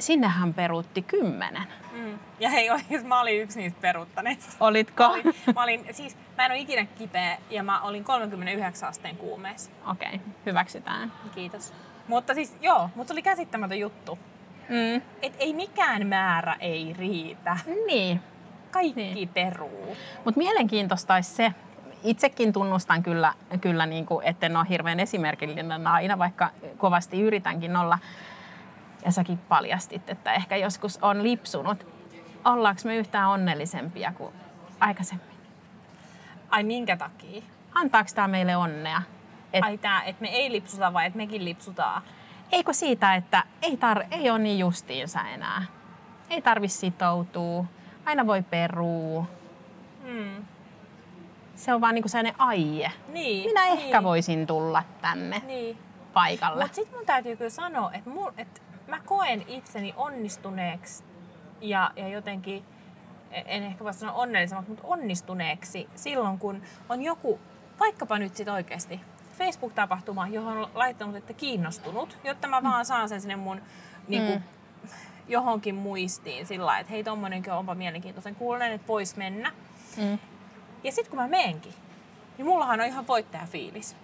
sinnehän 0.02 0.54
peruutti 0.54 1.02
kymmenen. 1.02 1.64
Mm. 1.92 2.20
Ja 2.40 2.50
hei, 2.50 2.70
oikeasti 2.72 3.08
mä 3.14 3.22
olin 3.22 3.42
yksi 3.42 3.60
niistä 3.60 3.82
peruuttaneista. 3.82 4.56
Olitko? 4.60 5.06
Olin, 5.06 5.24
mä 5.56 5.64
olin, 5.64 5.86
siis 5.92 6.18
mä 6.38 6.46
en 6.46 6.52
ole 6.52 6.60
ikinä 6.60 6.86
kipeä 6.86 7.38
ja 7.50 7.64
mä 7.64 7.82
olin 7.82 8.04
39 8.04 8.90
asteen 8.90 9.18
kuumeessa. 9.18 9.72
Okei, 9.92 10.08
okay, 10.16 10.20
hyväksytään. 10.46 11.12
Kiitos. 11.36 11.74
Mutta 12.08 12.34
siis 12.34 12.58
joo, 12.62 12.90
mutta 12.96 13.08
se 13.08 13.14
oli 13.14 13.22
käsittämätön 13.22 13.80
juttu. 13.80 14.20
Mm. 14.70 15.02
Et 15.22 15.34
ei 15.40 15.54
mikään 15.54 16.08
määrä 16.08 16.56
ei 16.60 16.96
riitä. 17.00 17.58
Niin, 17.86 18.22
Kaikki 18.72 19.14
Niin. 19.14 19.30
peruu. 19.30 19.98
mutta 20.26 20.38
mielenkiintoista 20.38 21.14
olisi 21.14 21.30
se, 21.30 21.52
itsekin 22.04 22.54
tunnustan 22.54 23.04
kyllä, 23.04 23.34
kyllä 23.62 23.86
niin 23.86 24.06
kuin, 24.06 24.26
etten 24.26 24.58
ole 24.58 24.66
hirveän 24.70 25.00
esimerkillinen 25.00 25.88
aina, 25.88 26.18
vaikka 26.18 26.50
kovasti 26.78 27.22
yritänkin 27.22 27.76
olla. 27.76 28.00
Ja 29.06 29.12
säkin 29.12 29.38
paljastit, 29.38 30.10
että 30.10 30.34
ehkä 30.34 30.56
joskus 30.56 31.00
on 31.02 31.24
lipsunut. 31.24 31.88
Ollaanko 32.46 32.82
me 32.86 32.96
yhtään 32.96 33.30
onnellisempia 33.30 34.14
kuin 34.18 34.34
aikaisemmin? 34.80 35.28
Ai 36.50 36.64
minkä 36.64 36.98
takia? 36.98 37.42
Antaako 37.74 38.10
tämä 38.16 38.28
meille 38.28 38.56
onnea? 38.58 39.02
Et, 39.54 39.64
Ai 39.64 39.78
tää, 39.78 40.04
että 40.04 40.22
me 40.22 40.28
ei 40.30 40.52
lipsuta 40.52 40.94
vai 40.94 41.06
että 41.06 41.18
mekin 41.18 41.46
lipsutaan? 41.46 42.02
eikö 42.52 42.74
siitä, 42.74 43.16
että 43.16 43.44
ei, 43.62 43.76
tar- 43.76 44.06
ei 44.12 44.30
ole 44.30 44.40
niin 44.40 44.60
justiinsa 44.60 45.20
enää? 45.22 45.64
Ei 46.30 46.42
tarvi 46.42 46.68
sitoutua, 46.68 47.66
aina 48.06 48.28
voi 48.28 48.42
peruu. 48.42 49.28
Hmm. 50.08 50.46
Se 51.56 51.74
on 51.74 51.82
vaan 51.82 51.96
niin 51.96 52.04
kuin 52.04 52.10
sellainen 52.10 52.42
aie. 52.42 52.92
Niin. 53.08 53.50
Minä 53.50 53.66
niin, 53.66 53.80
ehkä 53.80 54.04
voisin 54.04 54.48
tulla 54.48 54.84
tänne 55.02 55.42
Niin. 55.46 55.78
paikalle. 56.14 56.64
Mutta 56.64 56.76
sitten 56.76 56.96
mun 56.98 57.06
täytyy 57.06 57.36
kyllä 57.36 57.50
sanoa, 57.50 57.92
että, 57.94 58.10
mul, 58.10 58.32
että 58.38 58.62
mä 58.92 59.02
koen 59.06 59.44
itseni 59.48 59.94
onnistuneeksi 59.98 61.04
ja, 61.62 61.92
ja 61.96 62.08
jotenkin, 62.08 62.66
en 63.32 63.64
ehkä 63.64 63.84
voi 63.84 63.94
sanoa 63.94 64.16
onnellisemmaksi, 64.16 64.70
mutta 64.72 64.88
onnistuneeksi 64.88 65.90
silloin, 65.96 66.40
kun 66.40 66.62
on 66.90 67.02
joku, 67.02 67.40
vaikkapa 67.80 68.20
nyt 68.20 68.36
sit 68.36 68.48
oikeasti, 68.48 69.02
Facebook-tapahtuma, 69.38 70.28
johon 70.28 70.58
on 70.58 70.70
laittanut, 70.74 71.16
että 71.16 71.34
kiinnostunut, 71.34 72.18
jotta 72.24 72.48
mä 72.48 72.64
vaan 72.64 72.86
saan 72.86 73.10
sen 73.10 73.22
sinne 73.22 73.36
mun 73.36 73.62
niin 74.08 74.26
kuin, 74.26 74.44
johonkin 75.28 75.76
muistiin 75.76 76.48
sillä 76.48 76.66
lailla, 76.66 76.80
että 76.80 76.92
hei 76.92 77.04
tommonenkin 77.04 77.54
onpa 77.54 77.76
mielenkiintoisen 77.76 78.36
kuulonen, 78.36 78.72
että 78.72 78.88
vois 78.88 79.16
mennä. 79.16 79.52
Mm. 79.98 80.20
Ja 80.84 80.92
sitten 80.92 81.10
kun 81.10 81.20
mä 81.20 81.28
meenkin, 81.28 81.74
niin 82.38 82.46
mullahan 82.46 82.82
on 82.82 82.88
ihan 82.88 83.08
voittajafiilis. 83.08 83.96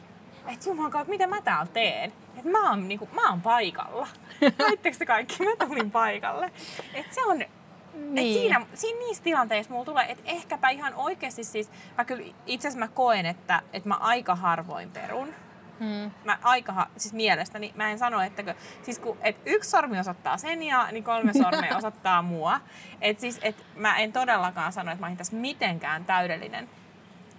Että 0.48 0.70
juman 0.70 0.92
kautta, 0.92 1.12
mitä 1.12 1.28
mä 1.28 1.42
täällä 1.42 1.72
teen? 1.74 2.14
Että 2.38 2.50
mä 2.50 2.70
oon, 2.70 2.88
niinku, 2.88 3.10
mä 3.14 3.30
oon 3.30 3.42
paikalla. 3.42 4.08
Laitteko 4.60 4.98
te 5.00 5.06
kaikki? 5.06 5.44
Mä 5.44 5.66
tulin 5.68 5.92
paikalle. 5.92 6.52
Et 6.94 7.14
se 7.14 7.26
on 7.26 7.42
Et 7.42 8.24
siinä, 8.24 8.66
siinä 8.74 9.00
niissä 9.00 9.24
tilanteissa 9.24 9.74
mulla 9.74 9.86
tulee, 9.86 10.12
että 10.12 10.24
ehkäpä 10.26 10.70
ihan 10.70 10.94
oikeasti 10.94 11.44
siis, 11.44 11.72
mä 11.98 12.06
kyllä 12.06 12.34
itse 12.46 12.68
asiassa 12.68 12.86
mä 12.86 12.94
koen, 12.94 13.26
että, 13.26 13.62
että 13.74 13.90
mä 13.90 13.96
aika 13.96 14.36
harvoin 14.36 14.92
perun. 14.92 15.34
Hmm. 15.80 16.12
Mä 16.24 16.38
aika, 16.44 16.88
siis 16.98 17.14
mielestäni, 17.14 17.74
mä 17.76 17.92
en 17.92 18.00
sano, 18.00 18.22
että 18.22 18.56
siis 18.84 19.00
kun, 19.00 19.18
et 19.22 19.36
yksi 19.46 19.70
sormi 19.70 20.00
osoittaa 20.00 20.38
sen 20.38 20.64
ja 20.64 20.88
niin 20.92 21.04
kolme 21.04 21.34
sormea 21.34 21.78
osoittaa 21.82 22.22
mua. 22.22 22.60
Et 23.02 23.20
siis, 23.20 23.40
et 23.42 23.66
mä 23.76 23.98
en 23.98 24.14
todellakaan 24.14 24.74
sano, 24.74 24.92
että 24.92 25.02
mä 25.02 25.06
olisin 25.06 25.18
tässä 25.18 25.36
mitenkään 25.36 26.06
täydellinen. 26.06 26.70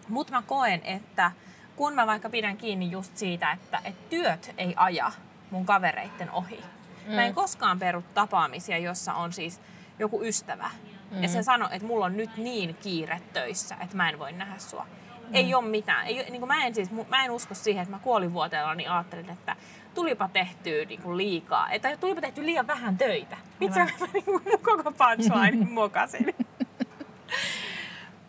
Mutta 0.09 0.33
mä 0.33 0.43
koen, 0.47 0.81
että 0.85 1.33
kun 1.79 1.95
mä 1.95 2.07
vaikka 2.07 2.31
pidän 2.31 2.57
kiinni 2.57 2.91
just 2.91 3.17
siitä, 3.17 3.53
että, 3.53 3.81
että 3.85 4.11
työt 4.11 4.55
ei 4.59 4.75
aja 4.77 5.13
mun 5.51 5.67
kavereitten 5.67 6.31
ohi. 6.31 6.65
Mm. 7.07 7.15
Mä 7.15 7.25
en 7.25 7.35
koskaan 7.35 7.79
peru 7.79 8.05
tapaamisia, 8.15 8.79
jossa 8.79 9.15
on 9.15 9.33
siis 9.33 9.61
joku 9.99 10.23
ystävä. 10.23 10.71
Mm. 11.11 11.23
Ja 11.23 11.29
se 11.29 11.43
sanoo, 11.43 11.69
että 11.73 11.87
mulla 11.87 12.05
on 12.05 12.17
nyt 12.17 12.37
niin 12.37 12.77
kiire 12.83 13.21
töissä, 13.33 13.77
että 13.81 13.97
mä 13.97 14.09
en 14.09 14.19
voi 14.19 14.33
nähdä 14.33 14.59
sua. 14.59 14.87
Mm. 15.21 15.35
Ei 15.35 15.55
ole 15.55 15.65
mitään. 15.65 16.07
Ei, 16.07 16.31
niin 16.31 16.41
kuin 16.41 16.49
mä, 16.49 16.65
en 16.65 16.75
siis, 16.75 16.91
mä 17.09 17.25
en 17.25 17.31
usko 17.31 17.55
siihen, 17.55 17.83
että 17.83 17.95
mä 17.95 18.01
kuolivuoteella 18.03 18.75
niin 18.75 18.91
ajattelin, 18.91 19.31
että 19.31 19.57
tulipa 19.95 20.29
tehtyä 20.33 20.85
niin 20.85 21.03
kuin 21.03 21.17
liikaa. 21.17 21.71
Että 21.71 21.97
tulipa 21.97 22.21
tehtyä 22.21 22.45
liian 22.45 22.67
vähän 22.67 22.99
töitä. 22.99 23.37
Itse 23.61 23.81
mä 23.81 24.07
niin 24.13 24.25
kuin, 24.25 24.43
koko 24.63 24.93
punchline 24.93 25.67
mokasin. 25.81 26.35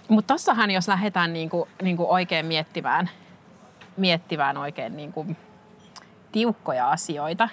Mutta 0.07 0.33
tossahan, 0.33 0.71
jos 0.71 0.88
lähdetään 0.88 1.33
niinku, 1.33 1.67
niinku 1.81 2.12
oikein 2.13 2.45
miettimään, 2.45 3.09
miettimään 3.99 4.57
oikein 4.57 4.97
niinku 4.97 5.35
tiukkoja 6.31 6.89
asioita, 6.89 7.49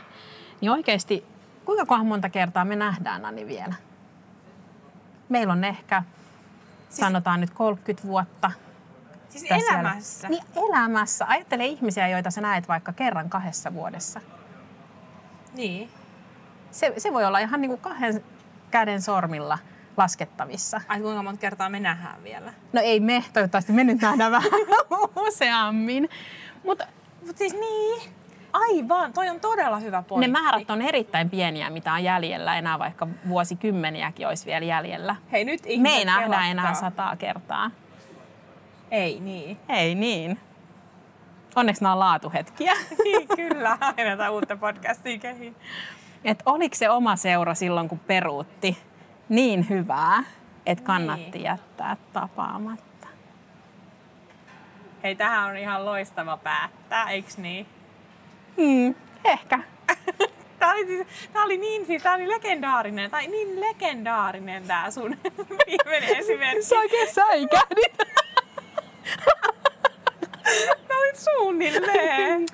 niin 0.61 0.71
oikeasti 0.71 1.25
kuinka 1.65 2.05
monta 2.05 2.31
kertaa 2.31 2.65
me 2.65 2.77
nähdään 2.77 3.23
Nani 3.23 3.47
vielä? 3.47 3.75
Meillä 5.29 5.53
on 5.53 5.65
ehkä, 5.65 6.03
siis, 6.89 6.97
sanotaan 6.99 7.41
nyt 7.41 7.51
30 7.51 8.09
vuotta. 8.09 8.51
Siis 9.29 9.45
elämässä? 9.51 10.29
Niin 10.29 10.45
elämässä. 10.55 11.27
Ajattele 11.29 11.67
ihmisiä, 11.67 12.09
joita 12.09 12.31
sä 12.31 12.41
näet 12.41 12.69
vaikka 12.69 12.93
kerran 12.93 13.31
kahdessa 13.31 13.75
vuodessa. 13.75 14.21
Niin. 15.55 15.91
Se, 16.71 16.93
se 16.99 17.13
voi 17.13 17.25
olla 17.25 17.39
ihan 17.39 17.61
niin 17.61 17.69
kuin 17.69 17.81
kahden 17.81 18.25
käden 18.71 19.03
sormilla 19.03 19.59
laskettavissa. 19.97 20.81
Ai 20.89 21.01
kuinka 21.01 21.23
monta 21.23 21.41
kertaa 21.41 21.69
me 21.69 21.81
nähdään 21.81 22.25
vielä? 22.25 22.53
No 22.73 22.81
ei 22.81 23.01
me, 23.01 23.25
toivottavasti 23.33 23.73
me 23.73 23.85
nyt 23.85 24.01
nähdään 24.01 24.33
vähän 24.33 24.51
useammin. 25.29 26.09
Mutta 26.65 26.87
Mut 27.27 27.39
siis 27.39 27.53
niin, 27.53 28.03
Aivan, 28.53 29.13
toi 29.13 29.29
on 29.29 29.41
todella 29.41 29.79
hyvä 29.79 30.03
pointti. 30.03 30.31
Ne 30.31 30.41
määrät 30.41 30.71
on 30.71 30.83
erittäin 30.83 31.31
pieniä, 31.31 31.71
mitä 31.71 31.93
on 31.93 32.05
jäljellä. 32.05 32.59
Enää 32.59 32.79
vaikka 32.79 33.09
vuosikymmeniäkin 33.29 34.29
olisi 34.29 34.47
vielä 34.47 34.65
jäljellä. 34.65 35.17
Hei, 35.33 35.45
nyt 35.45 35.63
Me 35.79 35.91
ei 35.91 36.05
nähdä 36.05 36.47
enää 36.47 36.75
sataa 36.75 37.17
kertaa. 37.17 37.71
Ei 38.91 39.21
niin. 39.21 39.59
Ei 39.69 39.95
niin. 39.95 40.39
Onneksi 41.57 41.83
nämä 41.83 41.93
on 41.93 41.99
laatuhetkiä. 41.99 42.73
niin, 43.05 43.29
kyllä, 43.37 43.79
aina 43.81 44.31
uutta 44.31 44.57
podcastia 44.57 45.19
kehiin. 45.19 45.57
Et 46.25 46.43
oliko 46.47 46.75
se 46.75 46.91
oma 46.91 47.17
seura 47.17 47.55
silloin, 47.55 47.89
kun 47.89 47.99
peruutti 47.99 48.79
niin 49.29 49.69
hyvää, 49.69 50.23
että 50.67 50.85
kannatti 50.85 51.39
niin. 51.39 51.45
jättää 51.45 51.97
tapaamatta? 52.13 53.09
Hei, 55.03 55.15
tähän 55.15 55.51
on 55.51 55.57
ihan 55.57 55.85
loistava 55.85 56.37
päättää, 56.37 57.11
eiks 57.11 57.39
niin? 57.39 57.67
Hmm, 58.57 58.95
ehkä. 59.25 59.59
Tämä 60.59 60.73
oli, 60.73 60.87
siis, 60.87 61.07
tämä 61.33 61.45
oli 61.45 61.57
niin, 61.57 61.87
siis, 61.87 62.03
tämä 62.03 62.15
oli 62.15 62.29
legendaarinen, 62.29 63.11
tai 63.11 63.27
niin 63.27 63.61
legendaarinen 63.61 64.67
tämä 64.67 64.91
sun 64.91 65.17
viimeinen 65.67 66.17
esimerkki. 66.17 66.63
Sä 66.63 66.79
oikein 66.79 67.15
säikähdit. 67.15 67.99
Tämä 70.89 71.01
oli 71.01 71.13
suunnilleen. 71.15 72.47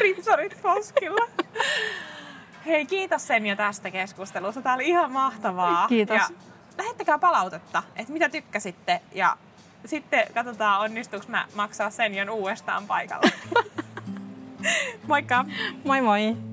Ritsarit 0.00 0.62
poskilla. 0.62 1.28
Hei, 2.66 2.86
kiitos 2.86 3.26
Senja 3.26 3.56
tästä 3.56 3.90
keskustelusta. 3.90 4.62
Tämä 4.62 4.74
oli 4.74 4.88
ihan 4.88 5.12
mahtavaa. 5.12 5.88
Kiitos. 5.88 6.16
Ja 6.16 6.28
lähettäkää 6.78 7.18
palautetta, 7.18 7.82
että 7.96 8.12
mitä 8.12 8.28
tykkäsitte 8.28 9.00
ja 9.12 9.36
sitten 9.84 10.26
katsotaan 10.34 10.80
onnistuuko 10.80 11.26
mä 11.28 11.46
maksaa 11.54 11.90
Senjan 11.90 12.30
uudestaan 12.30 12.86
paikalla. 12.86 13.30
Moikka! 15.08 15.44
Moi 15.84 16.00
moi! 16.00 16.49